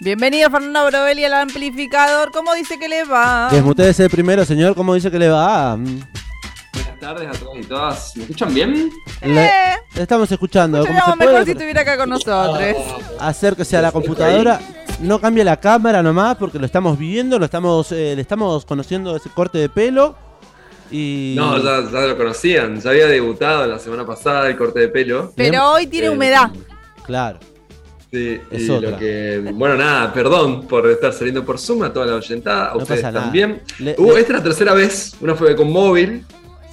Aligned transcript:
Bienvenido 0.00 0.50
Fernando 0.50 0.86
Brovelli 0.86 1.24
al 1.24 1.34
amplificador. 1.34 2.30
¿Cómo 2.32 2.54
dice 2.54 2.78
que 2.78 2.88
le 2.88 3.04
va? 3.04 3.48
Desmutese 3.50 4.10
primero, 4.10 4.44
señor. 4.44 4.74
¿Cómo 4.74 4.94
dice 4.94 5.10
que 5.10 5.18
le 5.18 5.28
va? 5.28 5.76
Buenas 5.76 7.00
tardes 7.00 7.28
a 7.28 7.32
todos 7.38 7.58
y 7.58 7.62
todas. 7.62 8.16
¿Me 8.16 8.22
escuchan 8.24 8.52
bien? 8.52 8.90
Le, 9.22 9.46
Eh. 9.46 9.74
le 9.94 10.02
estamos 10.02 10.30
escuchando. 10.30 10.78
¿Cómo 10.78 10.88
Seríamos 10.88 11.10
se 11.12 11.16
puede? 11.16 11.30
mejor 11.30 11.44
si 11.44 11.50
estuviera 11.52 11.80
acá 11.82 11.96
con 11.96 12.10
nosotros. 12.10 12.58
Acérquese 13.20 13.76
a 13.76 13.82
la 13.82 13.92
computadora. 13.92 14.60
No 15.00 15.20
cambie 15.20 15.42
la 15.44 15.58
cámara 15.58 16.02
nomás 16.02 16.36
porque 16.36 16.58
lo 16.58 16.66
estamos 16.66 16.98
viendo, 16.98 17.38
lo 17.38 17.44
estamos, 17.46 17.90
eh, 17.92 18.14
le 18.14 18.22
estamos 18.22 18.64
conociendo 18.64 19.16
ese 19.16 19.30
corte 19.30 19.58
de 19.58 19.68
pelo. 19.68 20.16
Y 20.90 21.34
No, 21.36 21.56
ya, 21.58 21.90
ya 21.90 22.00
lo 22.06 22.16
conocían. 22.16 22.80
Ya 22.80 22.90
había 22.90 23.06
debutado 23.06 23.66
la 23.66 23.78
semana 23.78 24.04
pasada 24.04 24.48
el 24.48 24.56
corte 24.56 24.80
de 24.80 24.88
pelo. 24.88 25.32
Pero 25.34 25.70
hoy 25.72 25.86
tiene 25.86 26.08
Eh, 26.08 26.10
humedad. 26.10 26.50
Claro. 27.06 27.38
Sí, 28.14 28.40
Es 28.50 28.62
y 28.62 28.70
otra. 28.70 28.90
lo 28.90 28.98
que. 28.98 29.50
Bueno, 29.54 29.76
nada, 29.76 30.12
perdón 30.12 30.66
por 30.68 30.88
estar 30.88 31.12
saliendo 31.12 31.44
por 31.44 31.58
Zoom 31.58 31.82
a 31.82 31.92
toda 31.92 32.06
la 32.06 32.14
oyentada. 32.14 32.70
A 32.70 32.74
No 32.74 32.78
ustedes 32.82 33.02
también. 33.02 33.60
Le- 33.78 33.94
Uh, 33.98 34.12
le- 34.12 34.20
esta 34.20 34.32
es 34.34 34.38
la 34.38 34.42
tercera 34.44 34.72
vez. 34.74 35.14
Una 35.20 35.34
fue 35.34 35.54
con 35.56 35.72
móvil 35.72 36.24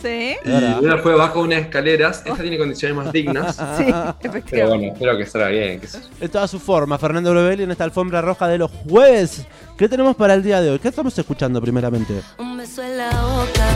Sí, 0.01 0.35
y 0.43 0.83
una 0.83 0.97
fue 0.97 1.13
bajo 1.13 1.41
unas 1.41 1.59
escaleras. 1.61 2.23
Esta 2.25 2.41
tiene 2.41 2.57
condiciones 2.57 2.97
más 2.97 3.11
dignas. 3.13 3.55
sí, 3.77 3.85
Pero 3.85 4.15
efectivamente. 4.21 4.77
bueno, 4.77 4.93
espero 4.93 5.17
que 5.17 5.25
salga 5.27 5.47
bien. 5.49 5.79
yo. 5.81 5.99
En 6.19 6.29
toda 6.29 6.47
su 6.47 6.59
forma, 6.59 6.97
Fernando 6.97 7.29
Brovelli 7.31 7.63
en 7.63 7.71
esta 7.71 7.83
alfombra 7.83 8.19
roja 8.21 8.47
de 8.47 8.57
los 8.57 8.71
jueves. 8.89 9.45
¿Qué 9.77 9.87
tenemos 9.87 10.15
para 10.15 10.33
el 10.33 10.41
día 10.43 10.59
de 10.61 10.71
hoy? 10.71 10.79
¿Qué 10.79 10.87
estamos 10.87 11.15
escuchando 11.17 11.61
primeramente? 11.61 12.21
Un 12.39 12.57
beso 12.57 12.81
en 12.81 12.97
la 12.97 13.09
boca. 13.09 13.67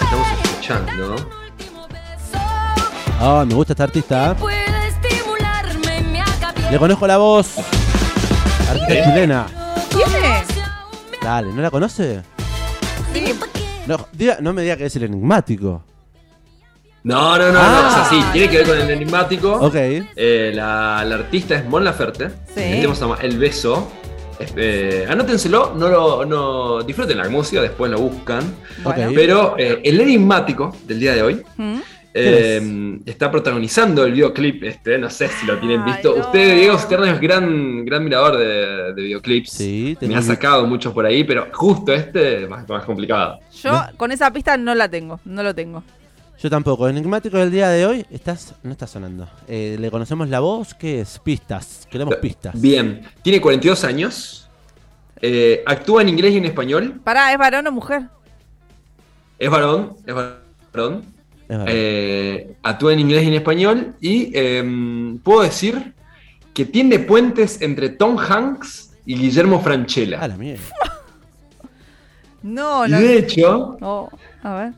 Estamos 0.00 0.26
escuchando. 0.44 1.16
Ah, 3.20 3.44
me 3.46 3.54
gusta 3.54 3.72
esta 3.72 3.84
artista. 3.84 4.32
¿eh? 4.32 4.34
Le 6.74 6.80
conozco 6.80 7.06
la 7.06 7.18
voz. 7.18 7.56
Artista 8.68 9.04
chilena. 9.04 9.46
¿Quién 9.90 10.08
es? 10.08 11.22
Dale, 11.22 11.52
¿no 11.52 11.62
la 11.62 11.70
conoce? 11.70 12.20
Sí, 13.12 13.32
No, 13.86 14.08
diga- 14.12 14.38
no 14.40 14.52
me 14.52 14.62
diga 14.62 14.76
que 14.76 14.86
es 14.86 14.96
el 14.96 15.04
enigmático. 15.04 15.84
No, 17.04 17.38
no, 17.38 17.52
no, 17.52 17.60
Ah. 17.62 17.80
no. 17.80 17.88
O 17.88 17.92
sea, 17.92 18.04
sí, 18.10 18.20
tiene 18.32 18.48
que 18.50 18.56
ver 18.58 18.66
con 18.66 18.76
el 18.76 18.90
enigmático. 18.90 19.52
Ok. 19.52 19.74
Eh, 19.76 20.50
la, 20.52 21.04
la 21.06 21.14
artista 21.14 21.54
es 21.54 21.64
Mon 21.64 21.84
Laferte. 21.84 22.30
Sí. 22.52 22.60
El 22.64 22.80
tema 22.80 22.94
se 22.96 23.00
llama 23.02 23.18
El 23.22 23.38
Beso. 23.38 23.92
Es- 24.40 24.52
eh, 24.56 25.06
anótenselo, 25.08 25.74
no 25.76 25.86
lo, 25.88 26.24
no, 26.24 26.82
disfruten 26.82 27.16
la 27.18 27.28
música, 27.28 27.62
después 27.62 27.88
lo 27.88 28.00
buscan. 28.00 28.52
Bueno. 28.82 29.12
Pero 29.14 29.54
eh, 29.58 29.80
el 29.84 30.00
enigmático 30.00 30.76
del 30.88 30.98
día 30.98 31.14
de 31.14 31.22
hoy 31.22 31.42
¿Mm? 31.56 31.78
Eh, 32.14 33.00
está 33.06 33.30
protagonizando 33.30 34.04
el 34.04 34.12
videoclip 34.12 34.62
este, 34.62 34.96
no 34.98 35.10
sé 35.10 35.28
si 35.28 35.46
lo 35.46 35.58
tienen 35.58 35.82
Ay, 35.82 35.92
visto. 35.94 36.14
no. 36.16 36.20
Usted, 36.26 36.56
Diego 36.58 36.78
Sterno, 36.78 37.06
es 37.06 37.20
gran, 37.20 37.84
gran 37.84 38.04
mirador 38.04 38.36
de, 38.38 38.92
de 38.94 39.02
videoclips. 39.02 39.50
Sí, 39.50 39.96
Me 40.00 40.14
ha 40.16 40.22
sacado 40.22 40.66
muchos 40.66 40.92
por 40.92 41.04
ahí, 41.06 41.24
pero 41.24 41.48
justo 41.52 41.92
este 41.92 42.46
más, 42.46 42.68
más 42.68 42.84
complicado. 42.84 43.38
Yo 43.62 43.72
con 43.96 44.12
esa 44.12 44.30
pista 44.32 44.56
no 44.56 44.74
la 44.74 44.88
tengo, 44.88 45.18
no 45.24 45.42
lo 45.42 45.54
tengo. 45.54 45.82
Yo 46.40 46.50
tampoco. 46.50 46.88
Enigmático 46.88 47.38
del 47.38 47.50
día 47.50 47.68
de 47.68 47.86
hoy, 47.86 48.06
estás, 48.10 48.54
no 48.62 48.72
está 48.72 48.86
sonando. 48.86 49.28
Eh, 49.48 49.76
¿Le 49.80 49.90
conocemos 49.90 50.28
la 50.28 50.40
voz? 50.40 50.74
¿Qué 50.74 51.00
es? 51.00 51.18
Pistas. 51.20 51.86
Queremos 51.90 52.16
pistas. 52.16 52.60
Bien, 52.60 53.02
tiene 53.22 53.40
42 53.40 53.82
años. 53.84 54.48
eh, 55.22 55.62
actúa 55.64 56.02
en 56.02 56.10
inglés 56.10 56.34
y 56.34 56.36
en 56.38 56.44
español. 56.44 57.00
Pará, 57.02 57.32
¿es 57.32 57.38
varón 57.38 57.66
o 57.68 57.72
mujer? 57.72 58.02
Es 59.38 59.48
varón, 59.50 59.96
es 60.06 60.14
varón. 60.14 61.04
Eh, 61.48 62.54
actúa 62.62 62.92
en 62.94 63.00
inglés 63.00 63.24
y 63.24 63.28
en 63.28 63.34
español. 63.34 63.94
Y 64.00 64.30
em, 64.34 65.18
puedo 65.18 65.42
decir 65.42 65.92
que 66.54 66.64
tiene 66.64 66.98
puentes 67.00 67.60
entre 67.60 67.90
Tom 67.90 68.16
Hanks 68.18 68.92
y 69.06 69.16
Guillermo 69.16 69.56
Ah, 69.60 69.64
Franchella. 69.64 70.26
la 70.28 70.36
mierda. 70.36 70.62
No, 72.42 72.86
Y 72.86 72.90
no. 72.90 73.00
de 73.00 73.18
hecho, 73.18 73.76
Oh, 73.80 74.10
a 74.42 74.54
ver. 74.56 74.72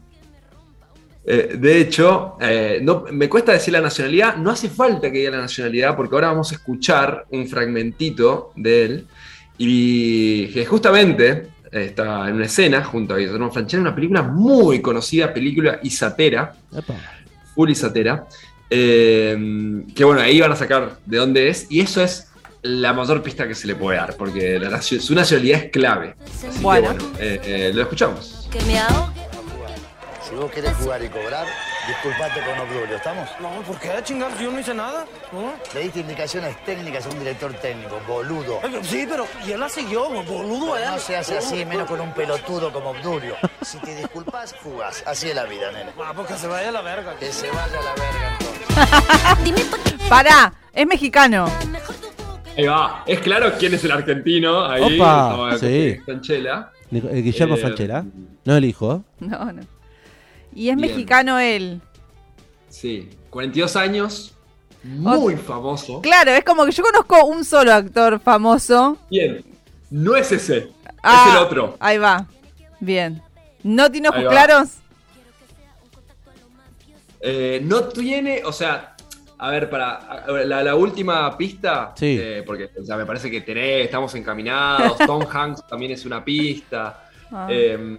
eh, 1.24 1.56
de 1.58 1.80
hecho, 1.80 2.36
eh, 2.40 2.78
no, 2.82 3.04
me 3.10 3.28
cuesta 3.28 3.52
decir 3.52 3.72
la 3.72 3.80
nacionalidad. 3.80 4.36
No 4.36 4.50
hace 4.50 4.68
falta 4.68 5.10
que 5.10 5.18
diga 5.18 5.32
la 5.32 5.38
nacionalidad 5.42 5.96
porque 5.96 6.14
ahora 6.14 6.28
vamos 6.28 6.52
a 6.52 6.54
escuchar 6.54 7.26
un 7.30 7.46
fragmentito 7.48 8.52
de 8.56 8.84
él. 8.84 9.06
Y 9.58 10.48
que 10.48 10.64
justamente 10.66 11.30
eh, 11.30 11.48
está 11.84 12.28
en 12.28 12.34
una 12.36 12.46
escena 12.46 12.82
junto 12.84 13.14
a 13.14 13.18
Guillermo 13.18 13.50
Franchella, 13.52 13.82
una 13.82 13.94
película 13.94 14.22
muy 14.22 14.80
conocida, 14.80 15.32
película 15.32 15.78
Isatera. 15.82 16.54
Epa. 16.76 16.94
Full 17.54 17.70
Isatera. 17.70 18.26
eh, 18.70 19.82
que 19.94 20.04
bueno, 20.04 20.20
ahí 20.20 20.40
van 20.40 20.52
a 20.52 20.56
sacar 20.56 20.98
de 21.06 21.16
dónde 21.18 21.48
es. 21.48 21.66
Y 21.70 21.80
eso 21.80 22.02
es 22.02 22.28
la 22.62 22.92
mayor 22.92 23.22
pista 23.22 23.46
que 23.46 23.54
se 23.54 23.66
le 23.66 23.74
puede 23.76 23.96
dar, 23.98 24.16
porque 24.16 24.58
la 24.58 24.82
su 24.82 25.14
nacionalidad 25.14 25.64
es 25.64 25.70
clave. 25.70 26.16
Así 26.24 26.48
que, 26.58 26.62
Bueno. 26.62 26.90
eh, 27.20 27.40
eh, 27.44 27.70
lo 27.74 27.82
escuchamos. 27.82 28.48
Que 28.50 28.60
me 28.64 28.78
ahogue. 28.78 29.12
Si 30.28 30.34
vos 30.34 30.50
querés 30.50 30.74
jugar 30.74 31.02
y 31.04 31.08
cobrar, 31.08 31.46
disculpate 31.86 32.40
con 32.40 32.58
Obdulio, 32.58 32.96
¿estamos? 32.96 33.28
No, 33.40 33.50
¿por 33.62 33.78
qué, 33.78 33.90
chingados? 34.02 34.38
Yo 34.38 34.50
no 34.50 34.58
hice 34.60 34.74
nada. 34.74 35.04
¿no? 35.32 35.52
Le 35.74 35.80
diste 35.80 36.00
indicaciones 36.00 36.56
técnicas 36.64 37.06
a 37.06 37.08
un 37.10 37.18
director 37.18 37.52
técnico, 37.54 38.00
boludo. 38.06 38.60
Sí, 38.82 39.06
pero 39.08 39.26
y 39.46 39.52
él 39.52 39.60
la 39.60 39.68
siguió, 39.68 40.08
boludo. 40.08 40.76
él. 40.76 40.84
No 40.86 40.98
se 40.98 41.16
hace 41.16 41.38
así, 41.38 41.64
menos 41.64 41.88
con 41.88 42.00
un 42.00 42.12
pelotudo 42.12 42.72
como 42.72 42.90
Obdulio. 42.90 43.34
Si 43.62 43.78
te 43.78 43.94
disculpas, 43.96 44.54
jugás. 44.62 45.02
Así 45.06 45.28
es 45.28 45.34
la 45.34 45.44
vida, 45.44 45.70
nene. 45.72 45.90
Ah, 46.02 46.12
pues 46.14 46.28
que 46.28 46.34
se 46.34 46.46
vaya 46.46 46.68
a 46.68 46.72
la 46.72 46.82
verga. 46.82 47.14
Que 47.16 47.32
se 47.32 47.48
vaya 47.50 47.62
a 47.64 47.82
la 47.82 47.94
verga 47.94 48.36
entonces. 48.38 49.66
Pará, 50.08 50.52
es 50.72 50.86
mexicano. 50.86 51.46
mejor 51.70 51.94
tu 51.96 52.06
boca. 52.22 52.40
Ahí 52.56 52.66
va. 52.66 53.02
Es 53.06 53.18
claro 53.20 53.52
quién 53.58 53.74
es 53.74 53.84
el 53.84 53.90
argentino. 53.92 54.64
Ahí. 54.64 54.98
Opa, 55.00 55.56
sí. 55.58 56.00
Franchella. 56.04 56.70
Nico- 56.90 57.08
eh, 57.08 57.20
Guillermo 57.22 57.56
Eh, 57.56 57.58
Franchella. 57.58 58.04
No 58.44 58.56
el 58.56 58.64
hijo. 58.64 59.02
No, 59.18 59.52
no. 59.52 59.62
Y 60.56 60.70
es 60.70 60.76
Bien. 60.76 60.88
mexicano 60.90 61.38
él. 61.38 61.80
Sí. 62.68 63.10
42 63.30 63.76
años. 63.76 64.32
Muy 64.82 65.36
famoso. 65.36 66.00
Claro, 66.00 66.30
es 66.30 66.42
como 66.44 66.64
que 66.64 66.72
yo 66.72 66.82
conozco 66.82 67.26
un 67.26 67.44
solo 67.44 67.72
actor 67.72 68.18
famoso. 68.20 68.96
Bien. 69.10 69.44
No 69.90 70.16
es 70.16 70.32
ese. 70.32 70.68
Ah, 71.02 71.26
es 71.28 71.34
el 71.36 71.42
otro. 71.42 71.76
Ahí 71.78 71.98
va. 71.98 72.26
Bien. 72.80 73.20
¿No 73.62 73.90
tiene 73.90 74.08
ojos 74.08 74.24
claros? 74.30 74.68
Eh, 77.20 77.60
no 77.64 77.84
tiene, 77.84 78.42
o 78.44 78.52
sea, 78.52 78.94
a 79.38 79.50
ver, 79.50 79.68
para 79.68 80.24
la, 80.44 80.62
la 80.62 80.74
última 80.74 81.36
pista, 81.36 81.92
Sí. 81.96 82.16
eh, 82.20 82.42
porque 82.46 82.70
o 82.80 82.84
sea, 82.84 82.96
me 82.96 83.04
parece 83.06 83.30
que 83.30 83.40
tenés, 83.40 83.84
estamos 83.86 84.14
encaminados, 84.14 84.98
Tom 84.98 85.24
Hanks 85.32 85.66
también 85.66 85.92
es 85.92 86.04
una 86.04 86.24
pista. 86.24 87.08
Ah. 87.32 87.48
Eh, 87.50 87.98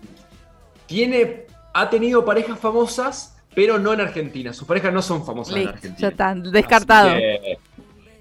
tiene, 0.85 1.45
ha 1.79 1.89
tenido 1.89 2.23
parejas 2.25 2.59
famosas, 2.59 3.35
pero 3.55 3.79
no 3.79 3.93
en 3.93 4.01
Argentina. 4.01 4.53
Sus 4.53 4.67
parejas 4.67 4.93
no 4.93 5.01
son 5.01 5.25
famosas 5.25 5.55
en 5.55 5.67
Argentina. 5.67 5.95
ya 5.97 6.07
está. 6.09 6.35
Descartado. 6.35 7.09
Así 7.09 7.19
que, 7.19 7.57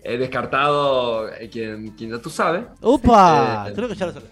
eh, 0.04 0.18
descartado 0.18 1.28
eh, 1.34 1.48
quien, 1.50 1.88
quien 1.90 2.10
ya 2.10 2.18
tú 2.18 2.30
sabes. 2.30 2.64
¡Opa! 2.80 3.66
Eh, 3.68 3.72
Creo 3.74 3.88
que 3.88 3.94
ya 3.94 4.06
lo 4.06 4.12
sabes. 4.12 4.28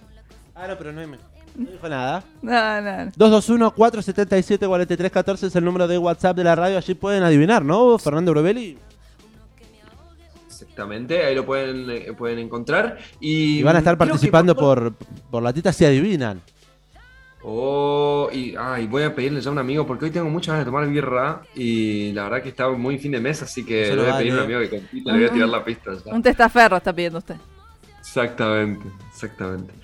Ah, 0.54 0.66
no, 0.68 0.78
pero 0.78 0.92
no, 0.92 1.00
me- 1.06 1.18
no 1.56 1.70
dijo 1.70 1.88
nada. 1.88 2.22
No, 2.42 2.80
no, 2.82 3.04
no. 3.06 3.12
221-477-4314 3.12 5.46
es 5.48 5.56
el 5.56 5.64
número 5.64 5.86
de 5.88 5.98
WhatsApp 5.98 6.36
de 6.36 6.44
la 6.44 6.54
radio. 6.54 6.78
Allí 6.78 6.94
pueden 6.94 7.22
adivinar, 7.22 7.64
¿no? 7.64 7.98
Fernando 7.98 8.30
Brovelli. 8.32 8.78
Exactamente, 10.46 11.24
ahí 11.24 11.34
lo 11.34 11.44
pueden, 11.44 11.90
eh, 11.90 12.12
pueden 12.16 12.38
encontrar. 12.38 12.98
Y, 13.20 13.58
Y 13.58 13.62
van 13.62 13.76
a 13.76 13.80
estar 13.80 13.98
participando 13.98 14.54
por, 14.56 14.94
por 15.30 15.42
la 15.42 15.52
tita 15.52 15.72
si 15.72 15.84
adivinan. 15.84 16.40
Oh, 17.46 18.30
y 18.32 18.54
ay, 18.58 18.86
voy 18.86 19.02
a 19.02 19.14
pedirle 19.14 19.40
ya 19.42 19.50
a 19.50 19.52
un 19.52 19.58
amigo 19.58 19.86
porque 19.86 20.06
hoy 20.06 20.10
tengo 20.10 20.30
muchas 20.30 20.54
ganas 20.54 20.64
de 20.64 20.70
tomar 20.70 20.88
birra 20.88 21.42
y 21.54 22.10
la 22.12 22.24
verdad 22.24 22.42
que 22.42 22.48
está 22.48 22.70
muy 22.70 22.98
fin 22.98 23.12
de 23.12 23.20
mes, 23.20 23.42
así 23.42 23.64
que 23.66 23.94
le 23.94 23.96
voy 24.02 24.10
a 24.10 24.16
pedir 24.16 24.32
a 24.32 24.36
un 24.36 24.40
amigo 24.40 24.60
que 24.60 24.70
compita, 24.70 25.12
le 25.12 25.18
voy 25.18 25.28
a 25.28 25.32
tirar 25.32 25.48
la 25.50 25.62
pista 25.64 25.90
ya. 26.04 26.14
Un 26.14 26.22
testaferro 26.22 26.78
está 26.78 26.92
pidiendo 26.94 27.18
usted. 27.18 27.36
Exactamente, 28.00 28.86
exactamente. 29.10 29.74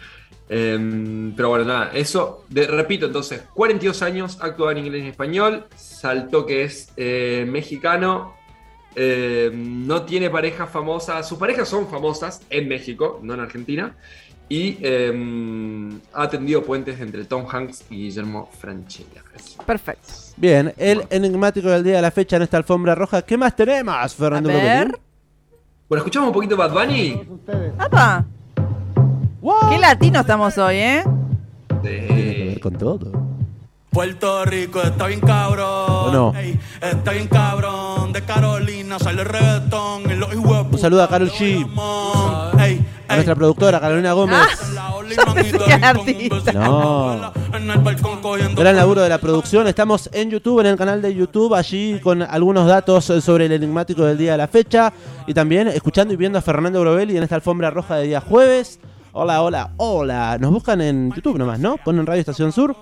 Em, 0.49 1.33
pero 1.37 1.51
bueno, 1.51 1.65
nada, 1.67 1.91
eso, 1.93 2.45
de- 2.49 2.67
repito 2.67 3.07
entonces, 3.07 3.43
42 3.55 4.01
años, 4.03 4.39
actúa 4.41 4.73
en 4.73 4.79
inglés 4.79 5.01
y 5.01 5.05
en 5.05 5.11
español, 5.11 5.67
saltó 5.77 6.47
que 6.47 6.62
es 6.65 6.93
eh, 6.97 7.47
mexicano, 7.47 8.35
em, 8.95 9.87
no 9.87 10.03
tiene 10.05 10.31
pareja 10.31 10.67
famosa, 10.67 11.23
sus 11.23 11.39
parejas 11.39 11.69
son 11.69 11.89
famosas 11.89 12.41
en 12.51 12.69
México, 12.69 13.21
no 13.23 13.35
en 13.35 13.41
Argentina, 13.41 13.95
y 14.50 14.76
em, 14.82 16.00
ha 16.12 16.25
atendido 16.25 16.62
puentes 16.64 17.00
entre 17.00 17.25
Tom 17.25 17.47
Hanks 17.49 17.85
y 17.88 17.97
Guillermo 17.97 18.50
Franchella. 18.58 19.23
Perfecto. 19.64 20.12
Bien, 20.37 20.75
el 20.76 21.05
enigmático 21.08 21.69
del 21.69 21.85
día 21.85 21.97
de 21.97 22.02
la 22.02 22.11
fecha 22.11 22.37
en 22.37 22.43
esta 22.43 22.56
alfombra 22.56 22.97
roja. 22.97 23.23
¿Qué 23.23 23.38
más 23.38 23.55
tenemos, 23.55 23.94
A 23.94 24.08
Fernando 24.08 24.49
ver. 24.49 24.88
Brovelli? 24.88 24.93
Bueno, 25.88 26.00
escuchamos 26.00 26.29
un 26.29 26.35
poquito 26.35 26.56
Bad 26.56 26.73
Bunny. 26.73 27.23
¡Apa! 27.79 28.26
¡Wow! 29.41 29.70
¡Qué 29.70 29.79
latino 29.79 30.20
estamos 30.20 30.58
hoy, 30.58 30.76
eh! 30.76 31.05
Tiene 31.81 32.06
que 32.08 32.44
ver 32.49 32.61
con 32.61 32.75
todo. 32.76 33.31
Puerto 33.91 34.44
Rico 34.44 34.82
está 34.82 35.06
bien 35.06 35.20
cabrón. 35.20 35.67
¿O 35.69 36.12
no? 36.12 36.38
Ey, 36.38 36.58
está 36.81 37.12
bien 37.12 37.29
cabrón. 37.29 38.12
De 38.12 38.23
Carolina 38.23 38.99
sale 38.99 39.23
el 39.23 39.29
reggaetón 39.29 40.02
hijueputas 40.02 40.73
Un 40.73 40.79
saludo 40.79 41.02
a 41.02 41.08
Karol 41.08 41.31
G. 41.31 41.67
Ey, 42.61 42.85
A 43.11 43.15
nuestra 43.17 43.35
productora, 43.35 43.81
Carolina 43.81 44.12
Gómez. 44.12 44.39
besito 46.05 46.53
No. 46.53 47.33
Gran 48.55 48.77
laburo 48.77 49.01
de 49.03 49.09
la 49.09 49.19
producción. 49.19 49.67
Estamos 49.67 50.09
en 50.12 50.31
YouTube, 50.31 50.61
en 50.61 50.67
el 50.67 50.77
canal 50.77 51.03
de 51.03 51.12
YouTube, 51.12 51.53
allí 51.55 51.99
con 51.99 52.23
algunos 52.23 52.69
datos 52.69 53.07
sobre 53.07 53.47
el 53.47 53.53
enigmático 53.53 54.05
del 54.05 54.17
día 54.17 54.33
de 54.33 54.39
la 54.39 54.47
fecha. 54.47 54.93
Y 55.27 55.35
también 55.35 55.67
escuchando 55.67 56.15
y 56.15 56.17
viendo 56.17 56.39
a 56.39 56.43
Fernando 56.43 56.81
Brovelli 56.81 57.17
en 57.17 57.25
esta 57.25 57.35
alfombra 57.35 57.71
roja 57.71 57.97
de 57.97 58.07
día 58.07 58.21
jueves. 58.21 58.79
Hola, 59.11 59.43
hola, 59.43 59.73
hola. 59.79 60.39
Nos 60.39 60.53
buscan 60.53 60.81
en 60.81 61.12
YouTube 61.12 61.37
nomás, 61.37 61.59
¿no? 61.59 61.79
Ponen 61.79 62.07
Radio 62.07 62.21
Estación 62.21 62.53
Sur. 62.53 62.77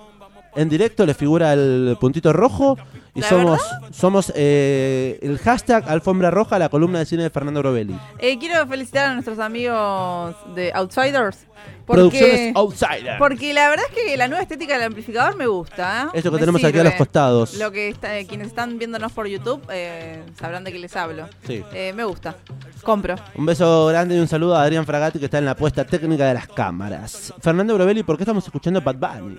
En 0.56 0.68
directo 0.68 1.06
les 1.06 1.16
figura 1.16 1.52
el 1.52 1.96
puntito 2.00 2.32
rojo. 2.32 2.76
Y 3.14 3.20
¿La 3.20 3.28
somos, 3.28 3.60
somos 3.90 4.32
eh, 4.36 5.18
el 5.22 5.38
hashtag 5.38 5.88
alfombra 5.88 6.30
roja, 6.30 6.56
la 6.58 6.68
columna 6.68 7.00
de 7.00 7.06
cine 7.06 7.24
de 7.24 7.30
Fernando 7.30 7.60
Brovelli. 7.60 7.98
Eh, 8.20 8.38
quiero 8.38 8.64
felicitar 8.68 9.06
a 9.10 9.14
nuestros 9.14 9.40
amigos 9.40 10.36
de 10.54 10.70
Outsiders. 10.72 11.38
Producciones 11.84 12.52
Porque, 12.52 12.52
Outsider. 12.54 13.18
porque 13.18 13.52
la 13.54 13.70
verdad 13.70 13.86
es 13.88 13.94
que 14.04 14.16
la 14.16 14.28
nueva 14.28 14.42
estética 14.42 14.74
del 14.74 14.84
amplificador 14.84 15.36
me 15.36 15.46
gusta. 15.46 16.04
¿eh? 16.14 16.18
Esto 16.18 16.30
que 16.30 16.34
Me 16.36 16.40
tenemos 16.40 16.62
aquí 16.62 16.78
a 16.78 16.84
los 16.84 16.94
costados. 16.94 17.54
Lo 17.54 17.72
que 17.72 17.88
está- 17.88 18.16
eh, 18.18 18.26
quienes 18.26 18.48
están 18.48 18.78
viéndonos 18.78 19.10
por 19.12 19.26
YouTube 19.26 19.62
eh, 19.70 20.22
sabrán 20.38 20.62
de 20.62 20.70
qué 20.72 20.78
les 20.78 20.94
hablo. 20.94 21.26
Sí. 21.46 21.64
Eh, 21.72 21.92
me 21.96 22.04
gusta. 22.04 22.36
Compro. 22.84 23.16
Un 23.34 23.46
beso 23.46 23.86
grande 23.86 24.16
y 24.16 24.20
un 24.20 24.28
saludo 24.28 24.54
a 24.54 24.62
Adrián 24.62 24.84
Fragati 24.86 25.18
que 25.18 25.24
está 25.24 25.38
en 25.38 25.46
la 25.46 25.56
puesta 25.56 25.84
técnica 25.84 26.26
de 26.26 26.34
las 26.34 26.46
cámaras. 26.46 27.32
Fernando 27.40 27.74
Brovelli, 27.74 28.02
¿por 28.04 28.16
qué 28.16 28.22
estamos 28.22 28.44
escuchando 28.44 28.80
Bad 28.80 28.96
Bunny? 28.96 29.38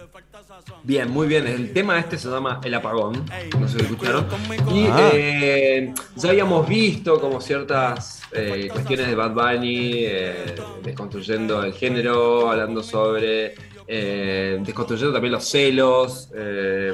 Bien, 0.84 1.10
muy 1.10 1.28
bien. 1.28 1.46
El 1.48 1.74
tema 1.74 2.00
este 2.00 2.18
se 2.18 2.30
llama 2.30 2.60
El 2.64 2.74
Apagón. 2.74 3.26
No 3.60 3.68
sé 3.68 3.80
si 3.80 3.86
escucharon. 3.86 4.26
Y 4.74 4.86
Ah. 4.88 5.10
eh, 5.14 5.94
ya 6.16 6.30
habíamos 6.30 6.68
visto 6.68 7.20
como 7.20 7.42
ciertas 7.42 8.22
eh, 8.32 8.70
cuestiones 8.72 9.08
de 9.08 9.16
Bad 9.16 9.32
Bunny, 9.32 9.92
eh, 10.06 10.56
desconstruyendo 10.84 11.64
el 11.64 11.74
género, 11.74 12.50
hablando 12.50 12.84
sobre. 12.84 13.56
eh, 13.92 14.60
desconstruyendo 14.62 15.12
también 15.14 15.32
los 15.32 15.50
celos, 15.50 16.30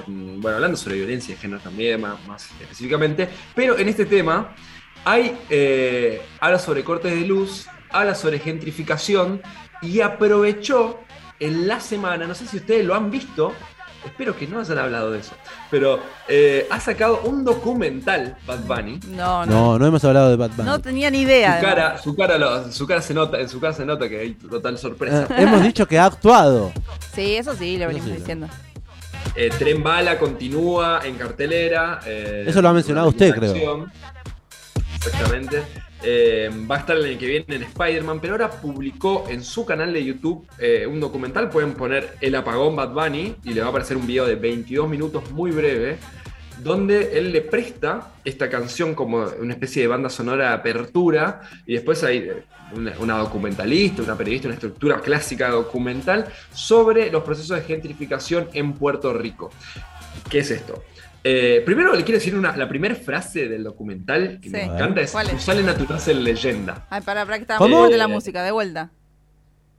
bueno, 0.07 0.55
hablando 0.55 0.77
sobre 0.77 0.95
violencia 0.95 1.35
de 1.35 1.41
género 1.41 1.59
también, 1.61 1.99
más, 1.99 2.25
más 2.25 2.49
específicamente. 2.61 3.27
Pero 3.53 3.77
en 3.77 3.89
este 3.89 4.05
tema 4.05 4.55
hay. 5.03 5.37
habla 6.39 6.57
sobre 6.57 6.83
cortes 6.85 7.11
de 7.13 7.27
luz, 7.27 7.67
habla 7.91 8.15
sobre 8.15 8.39
gentrificación 8.39 9.41
y 9.81 9.99
aprovechó 9.99 10.99
en 11.39 11.67
la 11.67 11.79
semana, 11.79 12.25
no 12.27 12.35
sé 12.35 12.45
si 12.47 12.57
ustedes 12.57 12.85
lo 12.85 12.95
han 12.95 13.09
visto, 13.11 13.53
espero 14.05 14.35
que 14.37 14.45
no 14.47 14.59
hayan 14.59 14.77
hablado 14.77 15.11
de 15.11 15.19
eso, 15.19 15.33
pero 15.71 15.99
eh, 16.27 16.67
ha 16.69 16.79
sacado 16.79 17.21
un 17.23 17.43
documental, 17.43 18.37
Bad 18.45 18.59
Bunny. 18.61 18.99
No, 19.09 19.45
no. 19.45 19.51
No, 19.51 19.79
no 19.79 19.85
hemos 19.87 20.03
hablado 20.05 20.29
de 20.29 20.35
Bad 20.35 20.51
Bunny. 20.51 20.69
No 20.69 20.79
tenía 20.79 21.09
ni 21.09 21.21
idea. 21.21 21.59
Su 21.59 21.65
cara, 21.65 21.97
su 22.01 22.15
cara, 22.15 22.37
lo- 22.37 22.71
su 22.71 22.85
cara 22.87 23.01
se 23.01 23.13
nota, 23.13 23.39
en 23.39 23.49
su 23.49 23.59
cara 23.59 23.73
se 23.73 23.85
nota 23.85 24.07
que 24.07 24.19
hay 24.19 24.33
total 24.35 24.77
sorpresa. 24.77 25.23
Eh, 25.31 25.35
hemos 25.43 25.61
dicho 25.63 25.87
que 25.87 25.97
ha 25.97 26.05
actuado. 26.05 26.71
Sí, 27.13 27.35
eso 27.35 27.55
sí, 27.55 27.77
lo 27.77 27.85
Eso 27.85 27.93
venimos 27.95 28.17
diciendo. 28.17 28.47
Eh, 29.35 29.49
Tren 29.57 29.83
Bala 29.83 30.17
continúa 30.17 31.01
en 31.03 31.15
cartelera. 31.15 31.99
eh, 32.05 32.45
Eso 32.47 32.61
lo 32.61 32.69
ha 32.69 32.73
mencionado 32.73 33.09
usted, 33.09 33.33
creo. 33.35 33.87
Exactamente. 34.97 35.63
Eh, 36.03 36.49
va 36.69 36.75
a 36.75 36.79
estar 36.79 36.95
el 36.95 37.05
año 37.05 37.17
que 37.17 37.25
viene 37.25 37.45
en 37.47 37.63
Spider-Man, 37.63 38.19
pero 38.19 38.33
ahora 38.33 38.51
publicó 38.51 39.25
en 39.29 39.43
su 39.43 39.65
canal 39.65 39.93
de 39.93 40.03
YouTube 40.03 40.45
eh, 40.59 40.85
un 40.85 40.99
documental. 40.99 41.49
Pueden 41.49 41.73
poner 41.73 42.17
El 42.21 42.35
Apagón 42.35 42.75
Bad 42.75 42.93
Bunny 42.93 43.35
y 43.43 43.53
le 43.53 43.61
va 43.61 43.67
a 43.67 43.69
aparecer 43.69 43.97
un 43.97 44.05
video 44.05 44.25
de 44.25 44.35
22 44.35 44.89
minutos 44.89 45.31
muy 45.31 45.51
breve, 45.51 45.97
donde 46.63 47.17
él 47.17 47.31
le 47.31 47.41
presta 47.41 48.13
esta 48.23 48.49
canción 48.49 48.93
como 48.93 49.25
una 49.39 49.53
especie 49.53 49.81
de 49.81 49.87
banda 49.87 50.09
sonora 50.09 50.49
de 50.49 50.53
apertura 50.55 51.41
y 51.65 51.73
después 51.73 52.03
hay 52.03 52.29
una, 52.73 52.93
una 52.99 53.17
documentalista, 53.17 54.03
una 54.03 54.17
periodista, 54.17 54.47
una 54.47 54.55
estructura 54.55 55.01
clásica 55.01 55.49
documental 55.49 56.25
sobre 56.53 57.11
los 57.11 57.23
procesos 57.23 57.57
de 57.57 57.63
gentrificación 57.63 58.49
en 58.53 58.73
Puerto 58.73 59.13
Rico. 59.13 59.49
¿Qué 60.29 60.39
es 60.39 60.51
esto? 60.51 60.83
Eh, 61.27 61.63
primero 61.65 61.91
le 61.95 62.03
quiero 62.03 62.19
decir 62.19 62.35
una, 62.35 62.55
la 62.55 62.69
primera 62.69 62.93
frase 62.93 63.49
del 63.49 63.63
documental 63.63 64.39
que 64.39 64.47
me 64.51 64.63
encanta 64.63 65.01
es. 65.01 65.11
"No 65.11 65.39
sale 65.39 65.63
natural 65.63 65.99
ser 65.99 66.17
leyenda. 66.17 66.85
Ay, 66.87 67.01
para, 67.01 67.25
para 67.25 67.37
que 67.37 67.41
estábamos 67.41 67.67
¿Cómo? 67.67 67.89
de 67.89 67.97
la 67.97 68.07
música, 68.07 68.43
de 68.43 68.51
vuelta. 68.51 68.91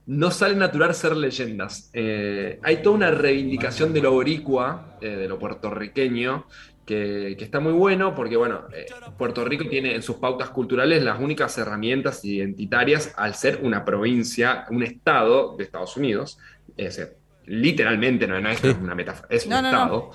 No 0.07 0.29
sale 0.29 0.55
natural 0.55 0.93
ser 0.93 1.15
leyendas. 1.15 1.89
Eh, 1.93 2.59
hay 2.63 2.81
toda 2.81 2.95
una 2.97 3.11
reivindicación 3.11 3.93
de 3.93 4.01
lo 4.01 4.11
boricua, 4.11 4.97
eh, 4.99 5.07
de 5.07 5.27
lo 5.29 5.39
puertorriqueño, 5.39 6.47
que, 6.85 7.35
que 7.37 7.43
está 7.45 7.61
muy 7.61 7.71
bueno 7.71 8.13
porque, 8.13 8.35
bueno, 8.35 8.63
eh, 8.73 8.85
Puerto 9.17 9.45
Rico 9.45 9.69
tiene 9.69 9.95
en 9.95 10.01
sus 10.01 10.17
pautas 10.17 10.49
culturales 10.49 11.01
las 11.01 11.17
únicas 11.17 11.57
herramientas 11.57 12.25
identitarias 12.25 13.13
al 13.15 13.35
ser 13.35 13.59
una 13.63 13.85
provincia, 13.85 14.65
un 14.69 14.83
estado 14.83 15.55
de 15.55 15.63
Estados 15.63 15.95
Unidos. 15.95 16.39
Es 16.75 17.09
literalmente, 17.45 18.27
no, 18.27 18.37
no 18.41 18.49
es 18.49 18.61
una 18.63 18.95
metáfora, 18.95 19.27
es 19.31 19.45
un 19.45 19.51
No, 19.51 19.61
no, 19.61 19.71
no. 19.71 20.11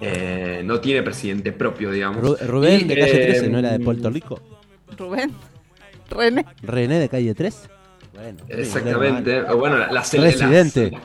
Eh, 0.00 0.62
no 0.64 0.80
tiene 0.80 1.02
presidente 1.02 1.52
propio, 1.52 1.90
digamos. 1.90 2.22
Ru- 2.22 2.46
Rubén 2.46 2.80
Y, 2.82 2.84
de 2.84 2.98
calle 2.98 3.22
eh, 3.22 3.26
13, 3.32 3.48
¿no 3.48 3.58
era 3.58 3.72
de 3.72 3.80
Puerto 3.80 4.10
Rico? 4.10 4.40
Rubén. 4.96 5.32
René. 6.10 6.44
René 6.62 6.98
de 7.00 7.08
calle 7.08 7.34
3. 7.34 7.68
Bueno, 8.16 8.38
Exactamente. 8.48 9.42
Bueno, 9.42 9.78
la, 9.78 9.92
la- 9.92 10.00
Residente. 10.00 10.90
las 10.90 11.04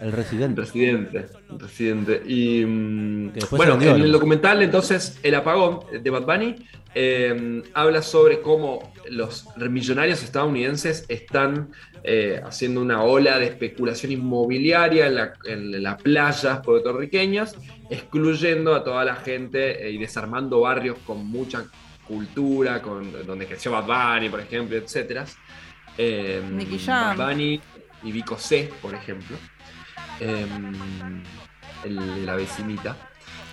El 0.00 0.12
residente. 0.12 0.60
Residente, 0.60 1.26
residente. 1.58 2.22
Y 2.26 2.64
mm, 2.64 3.32
bueno, 3.50 3.74
en 3.74 4.02
el 4.02 4.12
documental 4.12 4.62
entonces 4.62 5.18
El 5.22 5.34
apagón 5.34 5.80
de 6.02 6.10
Bad 6.10 6.22
Bunny 6.26 6.56
eh, 6.94 7.62
habla 7.72 8.02
sobre 8.02 8.40
cómo 8.40 8.92
los 9.10 9.46
millonarios 9.68 10.22
estadounidenses 10.22 11.04
están 11.08 11.70
eh, 12.04 12.40
haciendo 12.44 12.80
una 12.82 13.02
ola 13.02 13.38
de 13.38 13.46
especulación 13.46 14.12
inmobiliaria 14.12 15.06
en, 15.08 15.14
la- 15.16 15.32
en 15.46 15.82
las 15.82 16.00
playas 16.02 16.60
puertorriqueñas, 16.64 17.56
excluyendo 17.90 18.74
a 18.74 18.84
toda 18.84 19.04
la 19.04 19.16
gente 19.16 19.86
eh, 19.86 19.90
y 19.90 19.98
desarmando 19.98 20.60
barrios 20.60 20.98
con 21.06 21.26
mucha 21.26 21.64
cultura, 22.06 22.82
con, 22.82 23.10
donde 23.26 23.46
creció 23.46 23.72
Bad 23.72 23.86
Bunny, 24.16 24.28
por 24.28 24.40
ejemplo, 24.40 24.76
etcétera. 24.76 25.24
Eh, 25.98 26.42
Nicky 26.50 26.78
Jam. 26.78 27.16
Bad 27.16 27.28
Bunny 27.28 27.60
y 28.02 28.12
Vico 28.12 28.36
C, 28.38 28.70
por 28.82 28.94
ejemplo. 28.94 29.36
Eh, 30.20 30.46
el- 31.84 32.26
la 32.26 32.34
vecinita. 32.36 32.96